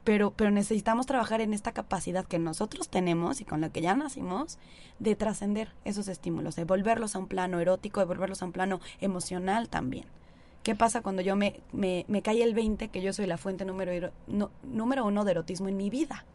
[0.04, 3.96] Pero, pero necesitamos trabajar en esta capacidad que nosotros tenemos y con la que ya
[3.96, 4.60] nacimos
[5.00, 8.82] de trascender esos estímulos, de volverlos a un plano erótico, de volverlos a un plano
[9.02, 10.06] emocional también.
[10.62, 13.66] ¿Qué pasa cuando yo me, me, me cae el 20 que yo soy la fuente
[13.66, 14.12] número,
[14.62, 16.26] número uno de erotismo en mi vida?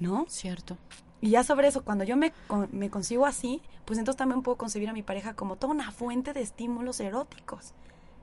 [0.00, 0.24] ¿No?
[0.30, 0.78] Cierto.
[1.22, 2.32] Y ya sobre eso, cuando yo me,
[2.72, 6.32] me consigo así, pues entonces también puedo concebir a mi pareja como toda una fuente
[6.32, 7.74] de estímulos eróticos.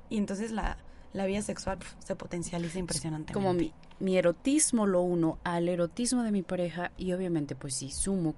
[0.10, 0.78] Y entonces la,
[1.14, 3.34] la vida sexual se potencializa impresionantemente.
[3.34, 7.90] Como mi, mi, erotismo lo uno al erotismo de mi pareja y obviamente pues si
[7.90, 8.36] sumo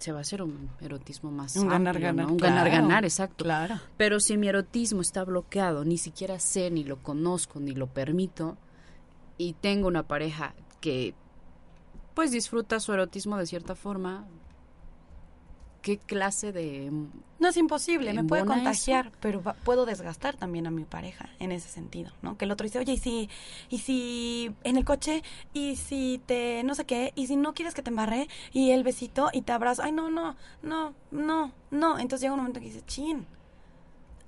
[0.00, 3.80] se va a hacer un erotismo más un ganar ganar un ganar ganar exacto claro
[3.96, 8.58] pero si mi erotismo está bloqueado ni siquiera sé ni lo conozco ni lo permito
[9.38, 11.14] y tengo una pareja que
[12.14, 14.26] pues disfruta su erotismo de cierta forma.
[15.82, 16.90] ¿Qué clase de...
[17.38, 21.68] No es imposible, me puede contagiar, pero puedo desgastar también a mi pareja en ese
[21.68, 22.38] sentido, ¿no?
[22.38, 23.28] Que el otro dice, oye, y si,
[23.68, 25.22] y si en el coche,
[25.52, 28.82] y si te, no sé qué, y si no quieres que te embarre, y el
[28.82, 31.98] besito, y te abrazo, ay, no, no, no, no, no.
[31.98, 33.26] Entonces llega un momento que dice, chin.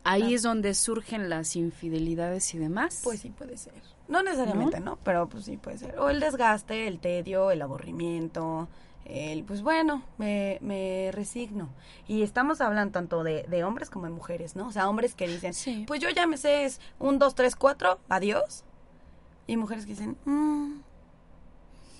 [0.04, 3.00] Ahí es donde surgen las infidelidades y demás.
[3.02, 3.95] Pues sí, puede ser.
[4.08, 4.98] No necesariamente, ¿no?
[5.02, 5.98] Pero pues sí puede ser.
[5.98, 8.68] O el desgaste, el tedio, el aburrimiento,
[9.04, 11.68] el pues bueno, me, me resigno.
[12.06, 14.68] Y estamos hablando tanto de, de, hombres como de mujeres, ¿no?
[14.68, 17.98] O sea, hombres que dicen, pues yo ya me sé es un, dos, tres, cuatro,
[18.08, 18.64] adiós.
[19.46, 20.80] Y mujeres que dicen, mm,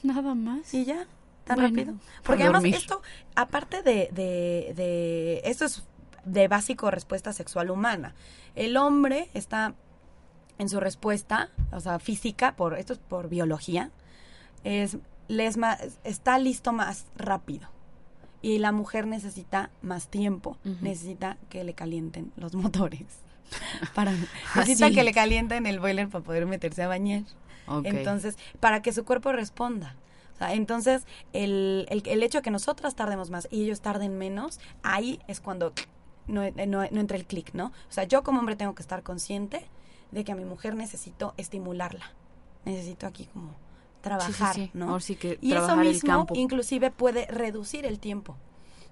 [0.03, 0.73] nada más.
[0.75, 1.07] Y ya,
[1.45, 1.95] tan rápido.
[2.25, 3.03] Porque además esto,
[3.35, 5.85] aparte de, de, de, esto es
[6.25, 8.15] de básico respuesta sexual humana.
[8.55, 9.75] El hombre está
[10.59, 13.91] en su respuesta, o sea, física, por esto es por biología,
[14.65, 15.57] es, les
[16.05, 17.69] está listo más rápido.
[18.43, 23.07] Y la mujer necesita más tiempo, necesita que le calienten los motores.
[23.95, 24.13] para,
[24.57, 27.23] necesita que le calienten el boiler para poder meterse a bañar.
[27.85, 29.97] Entonces, para que su cuerpo responda.
[30.35, 34.19] O sea, entonces, el, el, el, hecho de que nosotras tardemos más y ellos tarden
[34.19, 35.73] menos, ahí es cuando
[36.27, 37.67] no, no, no entra el clic, ¿no?
[37.67, 39.67] O sea, yo como hombre tengo que estar consciente
[40.11, 42.13] de que a mi mujer necesito estimularla.
[42.65, 43.55] Necesito aquí como
[44.01, 44.99] trabajar, ¿no?
[44.99, 48.37] que y eso mismo inclusive puede reducir el tiempo.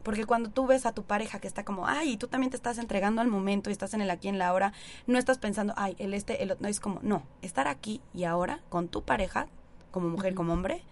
[0.03, 2.57] Porque cuando tú ves a tu pareja que está como, ay, y tú también te
[2.57, 4.75] estás entregando al momento y estás en el aquí en la hora,
[5.07, 8.25] no estás pensando, ay, el este, el otro, no, es como, no, estar aquí y
[8.25, 9.47] ahora con tu pareja,
[9.93, 10.83] como mujer, como hombre,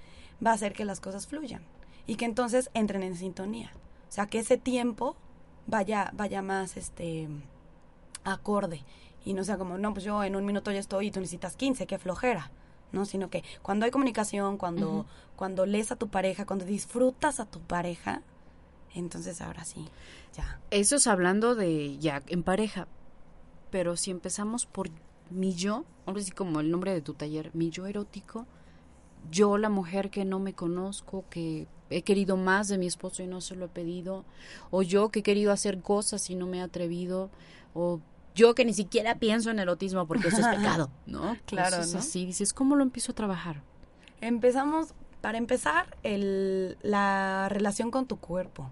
[0.44, 1.62] va a hacer que las cosas fluyan
[2.06, 3.70] y que entonces entren en sintonía.
[4.08, 5.14] O sea, que ese tiempo
[5.66, 7.28] vaya, vaya más, este,
[8.24, 8.82] acorde
[9.24, 11.56] y no sea como, no, pues yo en un minuto ya estoy y tú necesitas
[11.56, 12.50] 15, qué flojera.
[12.92, 13.06] ¿no?
[13.06, 17.60] Sino que cuando hay comunicación, cuando, cuando lees a tu pareja, cuando disfrutas a tu
[17.60, 18.22] pareja,
[18.94, 19.88] Entonces ahora sí,
[20.36, 20.60] ya.
[20.70, 22.86] Eso es hablando de ya en pareja.
[23.70, 24.90] Pero si empezamos por
[25.30, 28.46] mi yo, ahora sí como el nombre de tu taller, mi yo erótico,
[29.30, 33.26] yo la mujer que no me conozco, que he querido más de mi esposo y
[33.26, 34.26] no se lo he pedido,
[34.70, 37.30] o yo que he querido hacer cosas y no me he atrevido,
[37.72, 38.00] o
[38.34, 41.36] yo que ni siquiera pienso en erotismo porque eso es pecado, ¿no?
[41.46, 41.98] Claro, ¿no?
[41.98, 43.62] así, dices, ¿cómo lo empiezo a trabajar?
[44.20, 48.68] Empezamos, para empezar, el, la relación con tu cuerpo.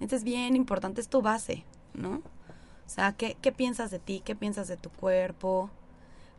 [0.00, 1.64] Esto es bien importante, es tu base,
[1.94, 2.16] ¿no?
[2.16, 4.22] O sea, ¿qué, qué piensas de ti?
[4.24, 5.70] ¿Qué piensas de tu cuerpo?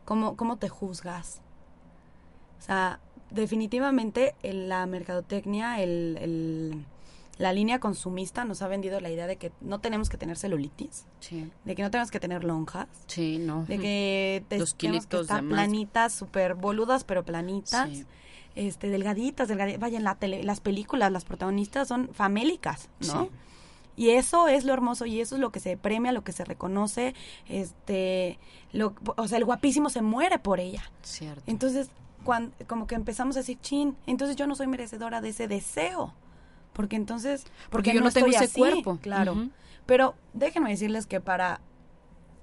[0.04, 1.40] ¿Cómo, cómo te juzgas?
[2.58, 3.00] O sea,
[3.30, 6.84] definitivamente en la mercadotecnia, el, el-
[7.38, 11.06] la línea consumista nos ha vendido la idea de que no tenemos que tener celulitis,
[11.20, 13.64] Sí, de que no tenemos que tener lonjas, sí, no.
[13.66, 17.88] de que te- Los tenemos que estar planitas, súper boludas, pero planitas.
[17.90, 18.04] Sí.
[18.56, 19.80] Este, delgaditas, delgaditas.
[19.80, 23.28] Vaya, en la tele, las películas, las protagonistas son famélicas, ¿no?
[23.94, 26.44] Y eso es lo hermoso y eso es lo que se premia, lo que se
[26.44, 27.14] reconoce.
[27.48, 28.38] Este,
[28.72, 30.82] lo, o sea, el guapísimo se muere por ella.
[31.02, 31.42] Cierto.
[31.46, 31.90] Entonces,
[32.24, 36.14] cuando, como que empezamos a decir, chin, entonces yo no soy merecedora de ese deseo.
[36.78, 38.98] Porque entonces, Porque yo no tengo ese así, cuerpo.
[39.02, 39.48] Claro.
[39.84, 41.60] Pero déjenme decirles que para,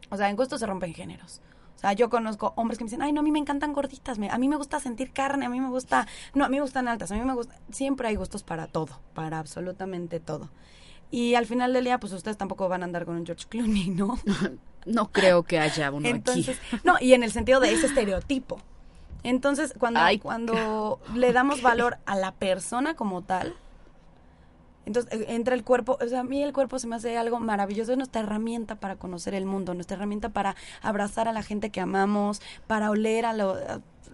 [0.09, 1.39] o sea, en gusto se rompen géneros.
[1.77, 4.19] O sea, yo conozco hombres que me dicen, ay, no, a mí me encantan gorditas,
[4.19, 6.61] me- a mí me gusta sentir carne, a mí me gusta, no, a mí me
[6.63, 10.49] gustan altas, a mí me gusta, siempre hay gustos para todo, para absolutamente todo.
[11.11, 13.89] Y al final del día, pues ustedes tampoco van a andar con un George Clooney,
[13.91, 14.19] ¿no?
[14.85, 16.81] No creo que haya uno Entonces, aquí.
[16.83, 18.59] no, y en el sentido de ese estereotipo.
[19.23, 20.19] Entonces, cuando, Ay.
[20.19, 23.55] cuando le damos valor a la persona como tal,
[24.85, 27.39] entonces eh, entra el cuerpo, o sea, a mí el cuerpo se me hace algo
[27.39, 31.69] maravilloso, es nuestra herramienta para conocer el mundo, nuestra herramienta para abrazar a la gente
[31.69, 33.57] que amamos, para oler a lo,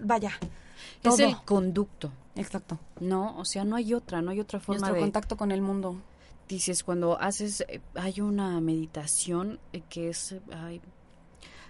[0.02, 0.32] vaya,
[1.02, 1.14] todo.
[1.14, 2.80] Es el conducto, Exacto.
[3.00, 3.38] ¿no?
[3.38, 5.02] O sea, no hay otra, no hay otra forma Nuestro de...
[5.02, 6.02] contacto con el mundo.
[6.48, 10.82] Dices, cuando haces, eh, hay una meditación eh, que es, ay,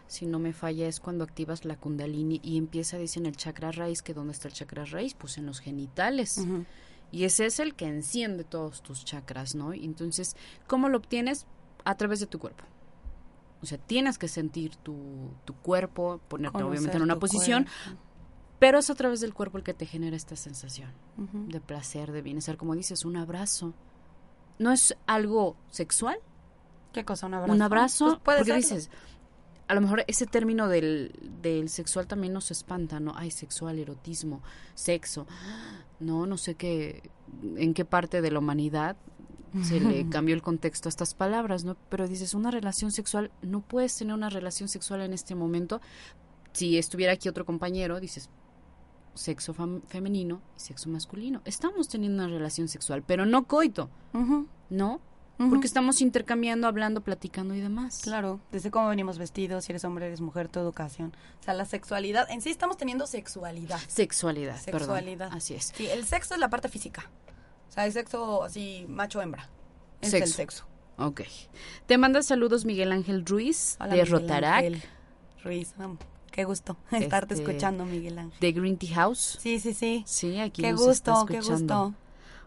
[0.07, 4.01] si no me falla, es cuando activas la kundalini y empieza, dicen, el chakra raíz,
[4.01, 5.13] que ¿dónde está el chakra raíz?
[5.13, 6.43] Pues en los genitales.
[7.11, 9.73] Y ese es el que enciende todos tus chakras, ¿no?
[9.73, 10.35] Y Entonces,
[10.67, 11.45] ¿cómo lo obtienes?
[11.83, 12.63] A través de tu cuerpo.
[13.61, 14.95] O sea, tienes que sentir tu,
[15.45, 18.01] tu cuerpo, ponerte obviamente en una posición, cuerpo.
[18.59, 20.91] pero es a través del cuerpo el que te genera esta sensación
[21.47, 23.73] de placer, de bienestar, como dices, un abrazo.
[24.57, 26.17] No es algo sexual,
[26.93, 27.27] ¿Qué cosa?
[27.27, 27.53] ¿Un abrazo?
[27.53, 28.75] un abrazo, Pues puede porque serlo.
[28.77, 28.91] dices,
[29.71, 33.13] a lo mejor ese término del, del sexual también nos espanta, ¿no?
[33.15, 34.41] Ay, sexual, erotismo,
[34.75, 35.25] sexo.
[36.01, 37.09] No, no sé qué,
[37.55, 38.97] en qué parte de la humanidad
[39.63, 41.77] se le cambió el contexto a estas palabras, ¿no?
[41.87, 45.79] Pero dices, una relación sexual, no puedes tener una relación sexual en este momento.
[46.51, 48.29] Si estuviera aquí otro compañero, dices,
[49.13, 49.53] sexo
[49.87, 51.41] femenino y sexo masculino.
[51.45, 53.89] Estamos teniendo una relación sexual, pero no coito,
[54.69, 54.99] ¿no?
[55.49, 58.01] Porque estamos intercambiando, hablando, platicando y demás.
[58.03, 61.13] Claro, desde cómo venimos vestidos, si eres hombre, eres mujer, tu educación.
[61.39, 63.79] O sea, la sexualidad, en sí estamos teniendo sexualidad.
[63.87, 65.17] Sexualidad, Sexualidad.
[65.29, 65.37] perdón.
[65.37, 65.71] Así es.
[65.75, 67.09] Sí, el sexo es la parte física.
[67.69, 69.49] O sea, el sexo así, macho-hembra.
[70.01, 70.25] Es Sexo.
[70.25, 70.65] el sexo.
[70.97, 71.21] Ok.
[71.85, 74.83] Te manda saludos Miguel Ángel Ruiz Hola, de Miguel Rotarac, Ángel
[75.43, 75.73] Ruiz.
[75.79, 75.89] Ah,
[76.31, 78.39] qué gusto estarte Este, escuchando, Miguel Ángel.
[78.39, 79.37] de Green Tea House.
[79.41, 80.03] Sí, sí, sí.
[80.05, 81.85] Sí, aquí Qué nos está gusto, qué escuchando.
[81.85, 81.97] gusto.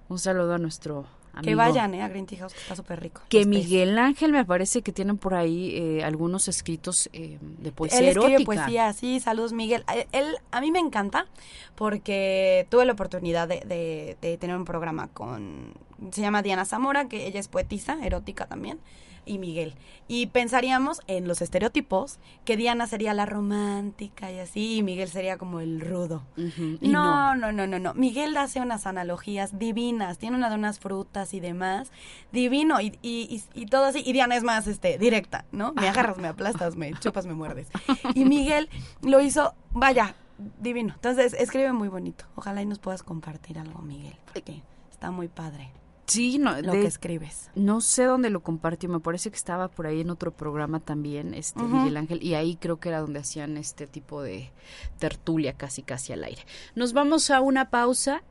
[0.09, 1.43] Un saludo a nuestro amigo.
[1.45, 3.23] Que vayan, eh, a Green Tea House, que está súper rico.
[3.29, 3.45] Que.
[3.47, 8.09] Miguel Ángel me parece que tienen por ahí eh, algunos escritos eh, de poesía Él
[8.09, 8.45] escribe erótica.
[8.63, 9.85] poesía, sí, saludos Miguel.
[9.87, 11.27] A- Él, a mí me encanta
[11.75, 15.75] porque tuve la oportunidad de, de- de tener un programa con,
[16.11, 18.79] se llama Diana Zamora, que ella es poetisa, erótica también,
[19.27, 19.75] y Miguel.
[20.09, 25.39] Y pensaríamos en los estereotipos que Diana sería la romántica y así, y Miguel sería
[25.39, 26.23] como el rudo.
[26.37, 27.95] Y No, no, no, no, no.
[27.95, 30.19] Miguel hace unas analogías divinas.
[30.19, 31.91] Tiene una de unas frutas y demás.
[32.33, 32.81] Divino.
[32.81, 34.03] Y, y, y, y todo así.
[34.05, 35.73] Y Diana es más este, directa, ¿no?
[35.73, 37.69] Me agarras, me aplastas, me chupas, me muerdes.
[38.15, 38.69] Y Miguel
[39.03, 40.15] lo hizo, vaya,
[40.61, 40.95] divino.
[40.95, 42.27] Entonces, escribe muy bonito.
[42.35, 44.17] Ojalá y nos puedas compartir algo, Miguel.
[44.33, 45.71] Porque está muy padre
[46.07, 47.51] Sí, no, lo de- que escribes.
[47.55, 51.33] no sé dónde lo compartió, me parece que estaba por ahí en otro programa también,
[51.35, 51.63] este.
[51.63, 54.51] Miguel Ángel, y ahí creo que era donde hacían este tipo de
[54.99, 56.43] tertulia casi casi al aire.
[56.75, 58.23] Nos vamos a una pausa.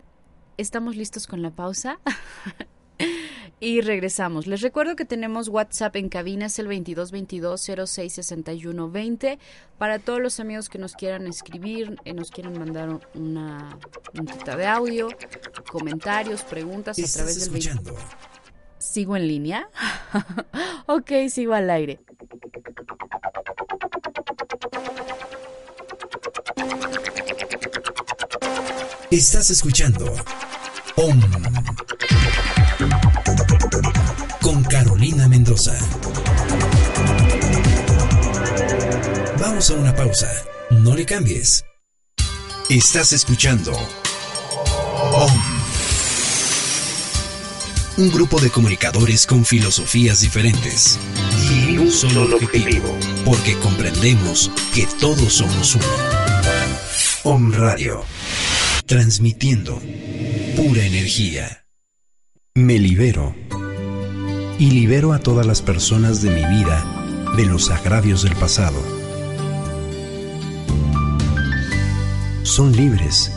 [0.58, 2.00] ¿Estamos listos con la pausa?
[3.60, 4.48] y regresamos.
[4.48, 9.38] Les recuerdo que tenemos WhatsApp en cabina, es el 2222-066120.
[9.78, 13.78] Para todos los amigos que nos quieran escribir, eh, nos quieran mandar una
[14.14, 15.10] notita de audio,
[15.72, 17.96] comentarios, preguntas a través del 20 escuchando
[18.78, 19.70] ¿Sigo en línea?
[20.88, 22.00] ok, sigo al aire.
[29.10, 30.14] Estás escuchando
[30.96, 31.22] OM
[34.44, 35.74] con Carolina Mendoza.
[39.40, 40.30] Vamos a una pausa.
[40.70, 41.64] No le cambies.
[42.70, 43.72] Estás escuchando
[47.96, 51.00] Un grupo de comunicadores con filosofías diferentes
[51.50, 55.86] y un solo objetivo, porque comprendemos que todos somos uno.
[57.24, 58.04] Om Radio,
[58.86, 59.80] transmitiendo
[60.58, 61.66] pura energía.
[62.56, 63.36] Me libero
[64.60, 66.86] y libero a todas las personas de mi vida
[67.36, 68.80] de los agravios del pasado.
[72.44, 73.32] Son libres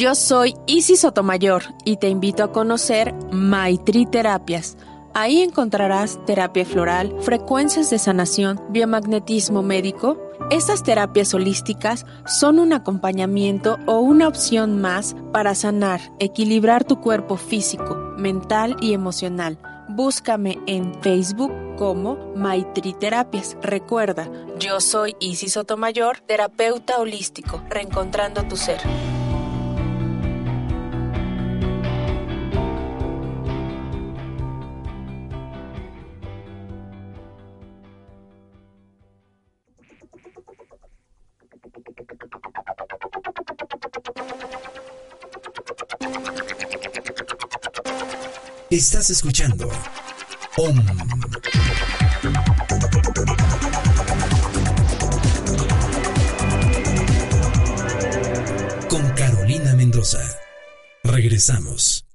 [0.01, 4.79] Yo soy Isis Sotomayor y te invito a conocer Maitri Terapias.
[5.13, 10.17] Ahí encontrarás terapia floral, frecuencias de sanación, biomagnetismo médico.
[10.51, 17.37] Estas terapias holísticas son un acompañamiento o una opción más para sanar, equilibrar tu cuerpo
[17.37, 19.59] físico, mental y emocional.
[19.91, 23.55] Búscame en Facebook como Maitri Terapias.
[23.61, 28.81] Recuerda, yo soy Isis Sotomayor, terapeuta holístico, reencontrando tu ser.
[48.71, 49.69] Estás escuchando
[50.57, 50.77] OM.
[58.89, 60.21] Con Carolina Mendoza.
[61.03, 62.07] Regresamos.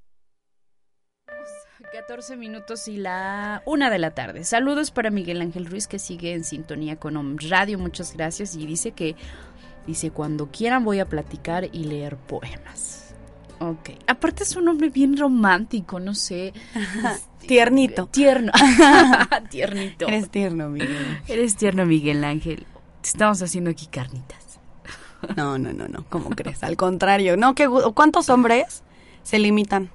[1.91, 4.45] 14 minutos y la una de la tarde.
[4.45, 7.77] Saludos para Miguel Ángel Ruiz que sigue en sintonía con OM Radio.
[7.79, 8.55] Muchas gracias.
[8.55, 9.17] Y dice que,
[9.85, 13.04] dice, cuando quieran voy a platicar y leer poemas.
[13.59, 13.91] Ok.
[14.07, 16.53] Aparte es un hombre bien romántico, no sé.
[17.39, 18.07] Tiernito.
[18.07, 18.51] Tierno.
[19.49, 20.07] Tiernito.
[20.07, 21.21] Eres tierno, Miguel.
[21.27, 22.65] Eres tierno, Miguel Ángel.
[23.01, 24.59] Te estamos haciendo aquí carnitas.
[25.35, 26.05] No, no, no, no.
[26.09, 26.63] ¿Cómo crees?
[26.63, 27.37] Al contrario.
[27.37, 28.83] No, ¿qué, ¿cuántos hombres
[29.23, 29.89] se limitan?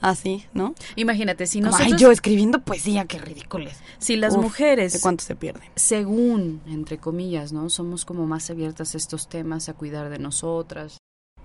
[0.00, 0.74] Así, ¿no?
[0.96, 1.92] Imagínate, si nosotros...
[1.92, 3.78] Ay, yo escribiendo poesía, qué ridículo es.
[3.98, 4.94] Si las Uf, mujeres...
[4.94, 5.68] ¿De cuánto se pierden?
[5.76, 7.68] Según, entre comillas, ¿no?
[7.68, 10.99] Somos como más abiertas a estos temas, a cuidar de nosotras.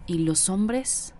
[0.08, 1.14] ¿Y los hombres?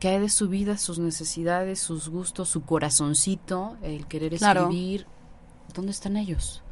[0.00, 4.62] ¿Qué hay de su vida, sus necesidades, sus gustos, su corazoncito, el querer Claro.
[4.62, 5.06] escribir?
[5.74, 6.62] ¿Dónde están ellos?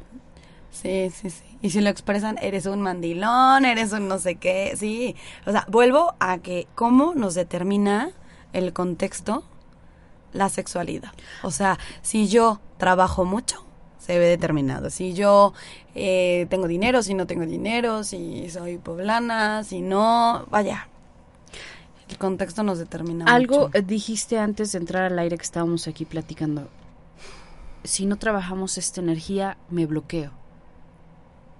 [0.71, 1.43] Sí, sí, sí.
[1.61, 5.15] Y si lo expresan, eres un mandilón, eres un no sé qué, sí.
[5.45, 8.11] O sea, vuelvo a que cómo nos determina
[8.53, 9.43] el contexto
[10.33, 11.11] la sexualidad.
[11.43, 13.65] O sea, si yo trabajo mucho,
[14.01, 14.89] se ve determinado.
[14.89, 15.53] Si yo
[15.93, 20.87] eh, tengo dinero, si no tengo dinero, si soy poblana, si no, vaya.
[22.09, 23.77] El contexto nos determina Algo mucho.
[23.77, 26.67] eh, dijiste antes de entrar al aire que estábamos aquí platicando.
[27.83, 30.31] Si no trabajamos esta energía, me bloqueo.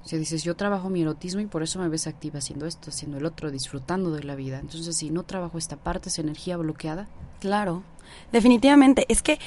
[0.04, 2.90] O sea, dices, yo trabajo mi erotismo y por eso me ves activa haciendo esto,
[2.90, 4.60] haciendo el otro, disfrutando de la vida.
[4.60, 7.08] Entonces, si no trabajo esta parte, esa energía bloqueada,
[7.40, 7.84] Claro,
[8.32, 9.06] definitivamente.
[9.10, 9.40] Es que,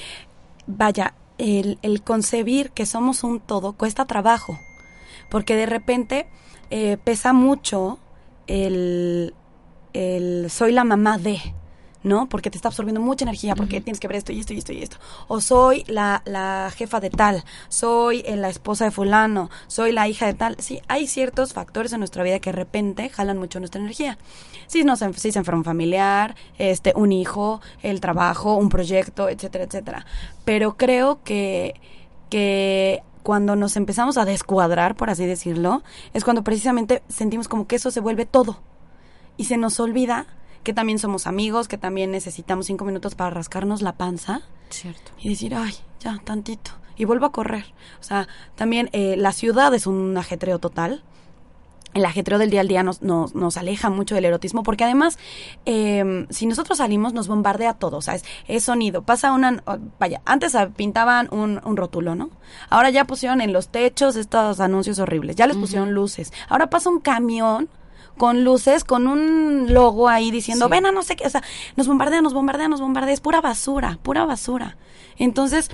[0.65, 4.59] vaya, el, el concebir que somos un todo cuesta trabajo,
[5.29, 6.27] porque de repente
[6.69, 7.99] eh, pesa mucho
[8.47, 9.33] el,
[9.93, 11.39] el soy la mamá de,
[12.05, 12.29] ¿no?
[12.29, 14.71] Porque te está absorbiendo mucha energía, porque tienes que ver esto y esto y esto
[14.71, 14.97] y esto.
[15.27, 20.07] O soy la, la jefa de tal, soy eh, la esposa de fulano, soy la
[20.07, 20.55] hija de tal.
[20.59, 24.17] Sí, hay ciertos factores en nuestra vida que de repente jalan mucho nuestra energía.
[24.67, 29.65] Si, nos, si se enferma un familiar, este, un hijo, el trabajo, un proyecto, etcétera,
[29.65, 30.05] etcétera.
[30.45, 31.73] Pero creo que,
[32.29, 35.81] que cuando nos empezamos a descuadrar, por así decirlo,
[36.13, 38.59] es cuando precisamente sentimos como que eso se vuelve todo.
[39.37, 40.27] Y se nos olvida
[40.65, 45.11] que también somos amigos, que también necesitamos cinco minutos para rascarnos la panza ¿cierto?
[45.19, 46.71] y decir, ay, ya, tantito.
[46.97, 47.65] Y vuelvo a correr.
[48.01, 51.03] O sea, también eh, la ciudad es un ajetreo total.
[51.93, 55.19] el ajetreo del día al día nos, nos, nos aleja mucho del erotismo, porque además,
[55.65, 58.25] eh, si nosotros salimos, nos bombardea todo, ¿sabes?
[58.47, 59.63] Es sonido, pasa una,
[59.99, 62.31] vaya, antes pintaban un, un rótulo, ¿no?
[62.69, 66.89] Ahora ya pusieron en los techos estos anuncios horribles, ya les pusieron luces, ahora pasa
[66.89, 67.69] un camión
[68.17, 71.43] con luces, con un logo ahí diciendo, ven a no sé qué, o sea,
[71.75, 74.77] nos bombardea, nos bombardea, nos bombardea, es pura basura, pura basura.
[75.17, 75.69] Entonces,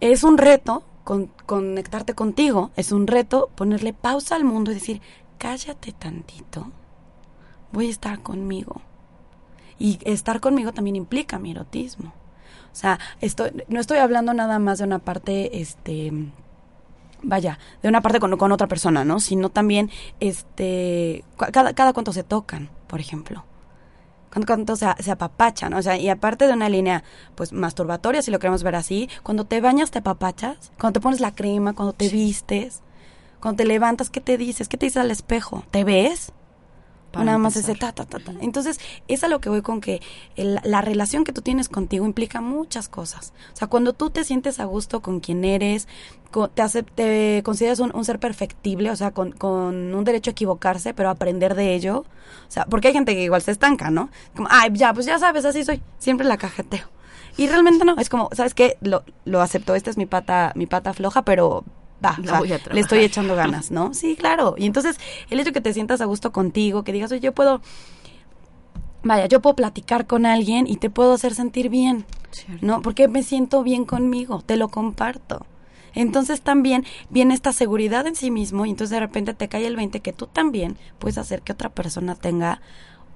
[0.00, 5.00] es un reto con, conectarte contigo, es un reto ponerle pausa al mundo y decir,
[5.38, 6.70] cállate tantito,
[7.72, 8.80] voy a estar conmigo.
[9.78, 12.14] Y estar conmigo también implica mi erotismo.
[12.72, 16.12] O sea, estoy, no estoy hablando nada más de una parte, este,
[17.24, 19.20] vaya, de una parte con, con otra persona, ¿no?
[19.20, 23.44] Sino también, este, cada, cada cuánto se tocan, por ejemplo.
[24.30, 27.04] Cuando, cuánto se, se apapachan, o sea, y aparte de una línea,
[27.34, 31.20] pues, masturbatoria, si lo queremos ver así, cuando te bañas te apapachas, cuando te pones
[31.20, 32.82] la crema, cuando te vistes,
[33.40, 34.68] cuando te levantas, ¿qué te dices?
[34.68, 35.64] ¿Qué te dices al espejo?
[35.70, 36.32] ¿Te ves?
[37.16, 38.32] Nada más ese ta, ta, ta, ta.
[38.40, 40.00] Entonces, es a lo que voy con que
[40.36, 43.32] la relación que tú tienes contigo implica muchas cosas.
[43.52, 45.86] O sea, cuando tú te sientes a gusto con quien eres,
[46.54, 50.94] te, hace, te consideras un, ser perfectible, o sea, con, con, un derecho a equivocarse,
[50.94, 51.98] pero aprender de ello.
[52.48, 54.10] O sea, porque hay gente que igual se estanca, ¿no?
[54.34, 55.80] Como, ay, ya, pues ya sabes, así soy.
[55.98, 56.88] Siempre la cajeteo.
[57.36, 58.76] Y realmente no, es como, ¿sabes qué?
[58.80, 61.64] Lo, lo acepto, esta es mi pata, mi pata floja, pero
[62.72, 63.94] le estoy echando ganas, ¿no?
[63.94, 64.54] Sí, claro.
[64.58, 64.98] Y entonces,
[65.30, 67.60] el hecho de que te sientas a gusto contigo, que digas, oye, yo puedo,
[69.02, 72.04] vaya, yo puedo platicar con alguien y te puedo hacer sentir bien,
[72.60, 72.82] ¿no?
[72.82, 75.46] Porque me siento bien conmigo, te lo comparto.
[75.94, 79.76] Entonces también viene esta seguridad en sí mismo y entonces de repente te cae el
[79.76, 82.60] 20 que tú también puedes hacer que otra persona tenga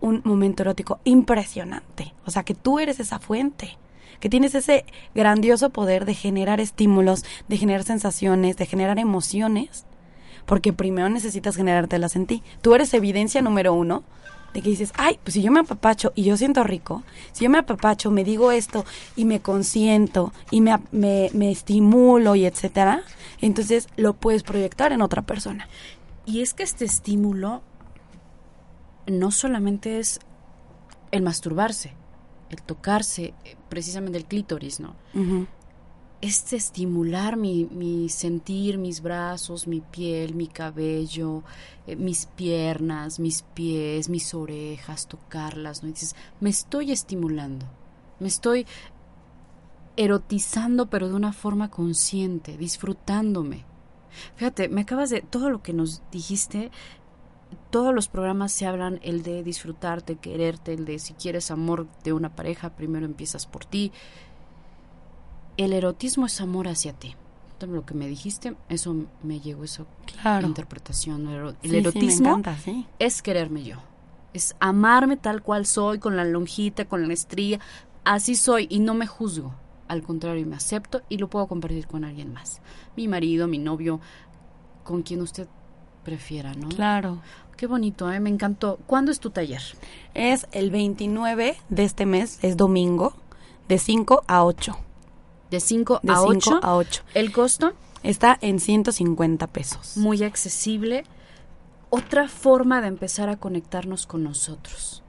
[0.01, 2.14] un momento erótico impresionante.
[2.24, 3.76] O sea, que tú eres esa fuente
[4.21, 4.85] que tienes ese
[5.15, 9.85] grandioso poder de generar estímulos, de generar sensaciones, de generar emociones,
[10.47, 12.43] porque primero necesitas generártelas en ti.
[12.63, 14.05] Tú eres evidencia número uno
[14.55, 17.03] de que dices, ay, pues si yo me apapacho y yo siento rico,
[17.33, 18.85] si yo me apapacho, me digo esto
[19.15, 23.03] y me consiento y me, me, me estimulo y etcétera,
[23.41, 25.69] entonces lo puedes proyectar en otra persona.
[26.25, 27.63] Y es que este estímulo
[29.07, 30.21] no solamente es
[31.11, 31.95] el masturbarse,
[32.51, 34.94] el tocarse, eh, precisamente el clítoris, ¿no?
[36.20, 41.44] Este estimular mi, mi, sentir, mis brazos, mi piel, mi cabello,
[41.86, 45.88] eh, mis piernas, mis pies, mis orejas, tocarlas, ¿no?
[45.88, 47.66] Y dices, me estoy estimulando,
[48.18, 48.66] me estoy
[49.96, 53.64] erotizando, pero de una forma consciente, disfrutándome.
[54.36, 56.70] Fíjate, me acabas de, todo lo que nos dijiste,
[57.70, 62.12] todos los programas se hablan el de disfrutarte, quererte, el de si quieres amor de
[62.12, 63.92] una pareja, primero empiezas por ti.
[65.57, 67.14] El erotismo es amor hacia ti.
[67.59, 69.84] Todo lo que me dijiste, eso me llegó, esa
[70.42, 71.57] interpretación.
[71.62, 72.40] El, erotismo
[72.99, 73.76] es quererme yo.
[74.32, 77.59] Es amarme tal cual soy, con la lonjita, con la estría.
[78.05, 79.53] Así soy y no me juzgo.
[79.88, 82.61] Al contrario, me acepto y lo puedo compartir con alguien más.
[82.94, 84.01] Mi marido, mi novio,
[84.84, 85.49] con quien usted
[86.09, 86.71] prefiera, ¿no?
[86.71, 87.21] Claro.
[87.59, 88.19] Qué bonito, ¿eh?
[88.19, 88.79] me encantó.
[88.87, 89.61] ¿Cuándo es tu taller?
[90.15, 93.13] Es el 29 de este mes, es domingo,
[93.69, 94.79] de 5 a 8.
[95.51, 96.61] ¿De 5 a 8?
[96.63, 97.03] a 8.
[97.13, 97.75] ¿El costo?
[98.03, 99.99] Está en 150 pesos.
[99.99, 101.05] Muy accesible.
[101.91, 105.03] Otra forma de empezar a conectarnos con nosotros.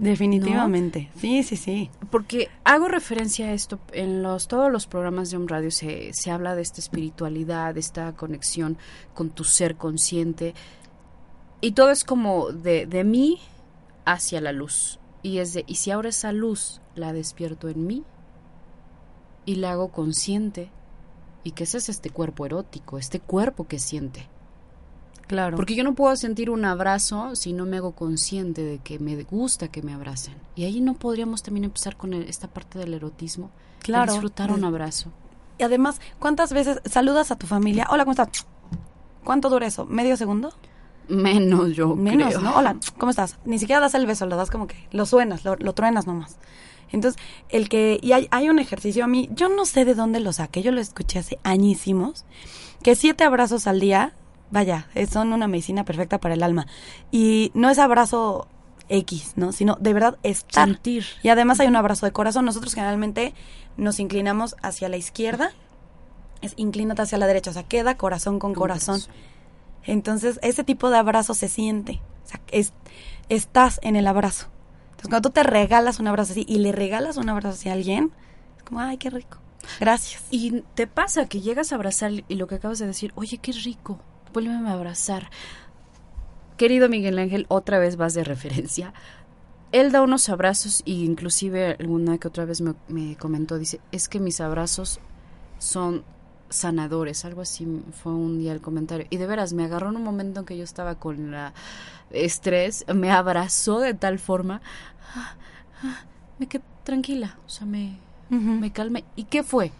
[0.00, 1.90] Definitivamente, sí, sí, sí.
[2.10, 6.30] Porque hago referencia a esto, en los, todos los programas de un radio se, se
[6.30, 8.78] habla de esta espiritualidad, de esta conexión
[9.12, 10.54] con tu ser consciente,
[11.60, 13.40] y todo es como de, de mí
[14.06, 14.98] hacia la luz.
[15.22, 18.02] Y es de, y si ahora esa luz la despierto en mí
[19.44, 20.70] y la hago consciente,
[21.44, 24.26] y que ese es este cuerpo erótico, este cuerpo que siente.
[25.30, 25.56] Claro.
[25.56, 29.14] Porque yo no puedo sentir un abrazo si no me hago consciente de que me
[29.22, 30.34] gusta que me abracen.
[30.56, 33.52] Y ahí no podríamos también empezar con esta parte del erotismo.
[33.78, 34.10] Claro.
[34.10, 35.12] disfrutar un abrazo.
[35.56, 37.86] Y además, ¿cuántas veces saludas a tu familia?
[37.90, 38.44] Hola, ¿cómo estás?
[39.22, 39.86] ¿Cuánto dura eso?
[39.86, 40.52] ¿Medio segundo?
[41.06, 42.56] Menos, yo Menos, ¿no?
[42.56, 43.38] Hola, ¿cómo estás?
[43.44, 46.38] Ni siquiera das el beso, lo das como que lo suenas, lo, lo truenas nomás.
[46.90, 50.18] Entonces, el que, y hay, hay, un ejercicio a mí, yo no sé de dónde
[50.18, 52.24] lo saqué, yo lo escuché hace añísimos,
[52.82, 54.16] que siete abrazos al día
[54.50, 56.66] vaya, son una medicina perfecta para el alma.
[57.10, 58.48] Y no es abrazo
[58.90, 59.52] X, ¿no?
[59.52, 60.66] Sino de verdad estar.
[60.66, 61.06] Sentir.
[61.22, 62.44] Y además hay un abrazo de corazón.
[62.44, 63.34] Nosotros generalmente
[63.76, 65.52] nos inclinamos hacia la izquierda,
[66.42, 69.00] es inclínate hacia la derecha, o sea, queda corazón con, corazón.
[69.84, 72.00] Entonces, ese tipo de abrazo se siente.
[72.24, 72.72] O sea, es,
[73.28, 74.48] estás en el abrazo.
[74.90, 77.72] Entonces, cuando tú te regalas un abrazo así y le regalas un abrazo así a
[77.72, 78.12] alguien,
[78.58, 79.38] es como, ay, qué rico.
[79.78, 80.24] Gracias.
[80.30, 83.52] Y te pasa que llegas a abrazar y lo que acabas de decir, oye, qué
[83.52, 84.00] rico
[84.32, 85.30] vuélveme a abrazar.
[86.56, 88.92] querido Miguel Ángel, otra vez vas de referencia.
[89.72, 94.08] Él da unos abrazos y inclusive alguna que otra vez me, me comentó, dice, es
[94.08, 95.00] que mis abrazos
[95.58, 96.02] son
[96.50, 97.66] sanadores, algo así
[98.02, 99.06] fue un día el comentario.
[99.10, 101.54] Y de veras, me agarró en un momento en que yo estaba con la
[102.10, 104.60] estrés, me abrazó de tal forma,
[105.14, 105.36] ah,
[105.84, 106.04] ah,
[106.38, 109.04] me quedé tranquila, o sea, me, me calmé.
[109.16, 109.72] ¿Y qué fue?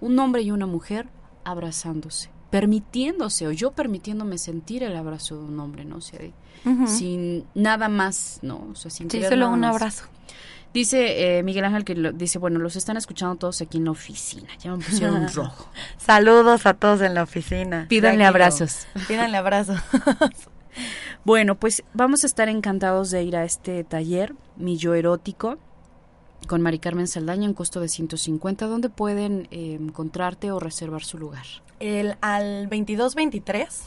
[0.00, 1.08] Un hombre y una mujer
[1.44, 5.96] abrazándose, permitiéndose, o yo permitiéndome sentir el abrazo de un hombre, ¿no?
[5.96, 6.20] O sea,
[6.86, 8.68] sin nada más, ¿no?
[8.72, 10.04] O sea, sin sí, solo un abrazo.
[10.74, 13.90] Dice eh, Miguel Ángel que lo, dice, bueno, los están escuchando todos aquí en la
[13.90, 14.48] oficina.
[14.58, 15.70] Ya me pusieron rojo.
[15.96, 17.86] Saludos a todos en la oficina.
[17.88, 18.86] Pídanle abrazos.
[19.06, 19.80] Pídanle abrazos.
[21.24, 25.58] bueno, pues vamos a estar encantados de ir a este taller, Mi Yo Erótico,
[26.46, 28.66] con Mari Carmen Saldaña, en costo de 150.
[28.66, 31.44] ¿Dónde pueden eh, encontrarte o reservar su lugar?
[31.80, 33.82] El, al 2223,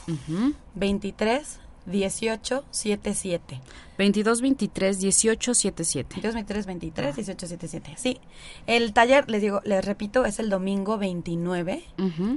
[0.74, 3.60] 23 18 77.
[3.98, 6.08] 22 23 18 77.
[6.14, 7.94] 22 23 23 18 77.
[7.96, 8.20] Sí.
[8.66, 11.84] El taller, les digo, les repito, es el domingo 29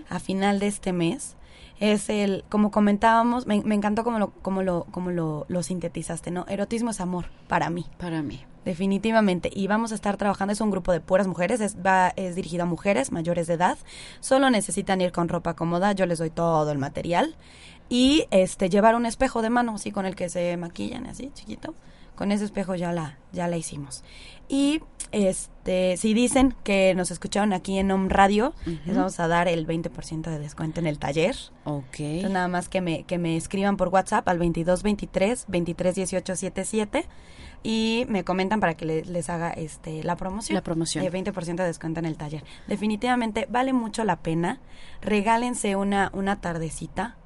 [0.09, 1.35] a final de este mes.
[1.79, 6.45] Es el, como comentábamos, me, encantó como lo, como lo, como lo, lo sintetizaste, ¿no?
[6.47, 7.85] Erotismo es amor, para mí.
[7.97, 8.43] Para mí.
[8.63, 9.51] Definitivamente.
[9.53, 12.63] Y vamos a estar trabajando, es un grupo de puras mujeres, es, va, es dirigido
[12.63, 13.77] a mujeres mayores de edad.
[14.21, 17.35] Solo necesitan ir con ropa cómoda, yo les doy todo el material
[17.89, 21.75] y este llevar un espejo de mano así con el que se maquillan así chiquito
[22.15, 24.03] con ese espejo ya la ya la hicimos
[24.47, 28.53] y este si dicen que nos escucharon aquí en Home Radio
[28.85, 31.99] les vamos a dar el 20% de descuento en el taller Ok.
[32.29, 37.05] nada más que me que me escriban por WhatsApp al 2223 231877
[37.63, 40.53] y me comentan para que les haga este la promoción.
[40.53, 41.03] La promoción.
[41.03, 42.43] El 20% de descuento en el taller.
[42.67, 44.59] Definitivamente vale mucho la pena.
[45.01, 47.17] Regálense una una tardecita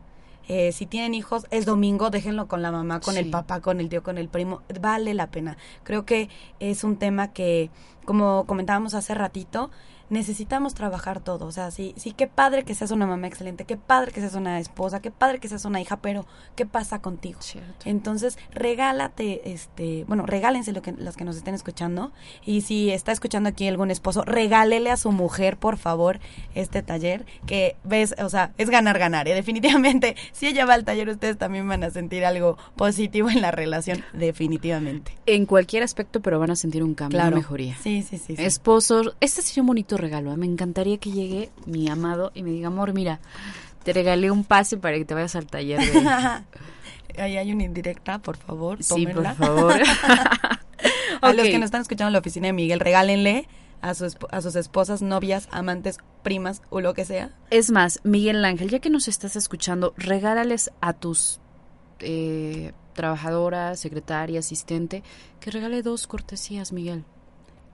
[0.49, 3.87] eh, si tienen hijos, es domingo, déjenlo con la mamá, con el papá, con el
[3.87, 4.63] tío, con el primo.
[4.81, 5.57] Vale la pena.
[5.83, 6.27] Creo que
[6.59, 7.69] es un tema que,
[8.03, 9.69] como comentábamos hace ratito,
[10.09, 11.45] necesitamos trabajar todo.
[11.45, 14.35] O sea, sí, sí, qué padre que seas una mamá excelente, qué padre que seas
[14.35, 17.39] una esposa, qué padre que seas una hija, pero ¿qué pasa contigo?
[17.85, 22.11] Entonces, regálate, este, bueno, regálense lo que, los que nos estén escuchando.
[22.45, 26.19] Y si está escuchando aquí algún esposo, regálele a su mujer, por favor,
[26.55, 29.27] este taller, que ves, o sea, es ganar, ganar.
[29.27, 29.33] ¿eh?
[29.33, 33.51] Definitivamente, si ella va al taller, ustedes también van a sentir algo positivo en la
[33.51, 35.13] relación, definitivamente.
[35.25, 37.77] En cualquier aspecto, pero van a sentir un cambio, una mejoría.
[37.81, 38.35] Sí, sí, sí.
[38.37, 40.33] Esposos, este sería un bonito regalo.
[40.33, 40.37] ¿eh?
[40.37, 43.19] Me encantaría que llegue mi amado y me diga, amor, mira,
[43.83, 45.79] te regalé un pase para que te vayas al taller.
[47.17, 48.83] Ahí hay una indirecta, por favor.
[48.83, 49.73] Sí, por favor.
[51.21, 53.47] A los que nos están escuchando en la oficina de Miguel, regálenle
[53.81, 57.31] a, sus, a sus esposas, novias, amantes, primas o lo que sea.
[57.49, 61.39] Es más, Miguel Ángel, ya que nos estás escuchando, regálales a tus
[61.99, 65.03] eh, trabajadoras, secretaria, asistente,
[65.39, 67.03] que regale dos cortesías, Miguel,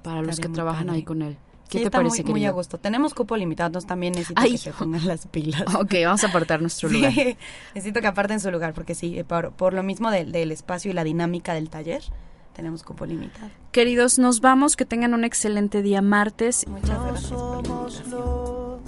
[0.04, 1.38] para los que trabajan ahí con él.
[1.70, 2.78] ¿Qué te parece, muy, muy a gusto.
[2.78, 5.64] Tenemos cupo limitado, también necesito que se pongan las pilas.
[5.76, 7.12] Ok, vamos a apartar nuestro lugar.
[7.76, 10.94] necesito que aparten su lugar, porque sí, por, por lo mismo del, del espacio y
[10.94, 12.04] la dinámica del taller,
[12.54, 13.50] tenemos cupo limitado.
[13.72, 16.66] Queridos, nos vamos, que tengan un excelente día martes.
[16.68, 18.80] Muchas gracias somos lo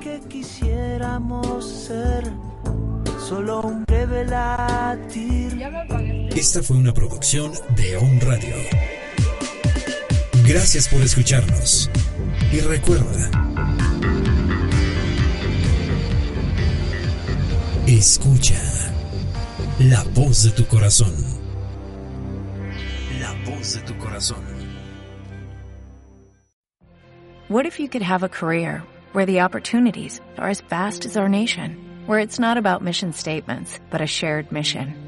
[0.00, 2.30] que quisiéramos ser,
[3.18, 5.58] solo un breve latir.
[6.36, 8.54] Esta fue una producción de On Radio.
[10.48, 11.90] Gracias por escucharnos.
[12.50, 13.30] Y recuerda,
[17.86, 18.58] escucha
[19.78, 21.12] la voz de tu corazón.
[23.20, 24.42] La voz de tu corazón.
[27.48, 28.82] What if you could have a career
[29.12, 31.76] where the opportunities are as vast as our nation,
[32.06, 35.07] where it's not about mission statements, but a shared mission?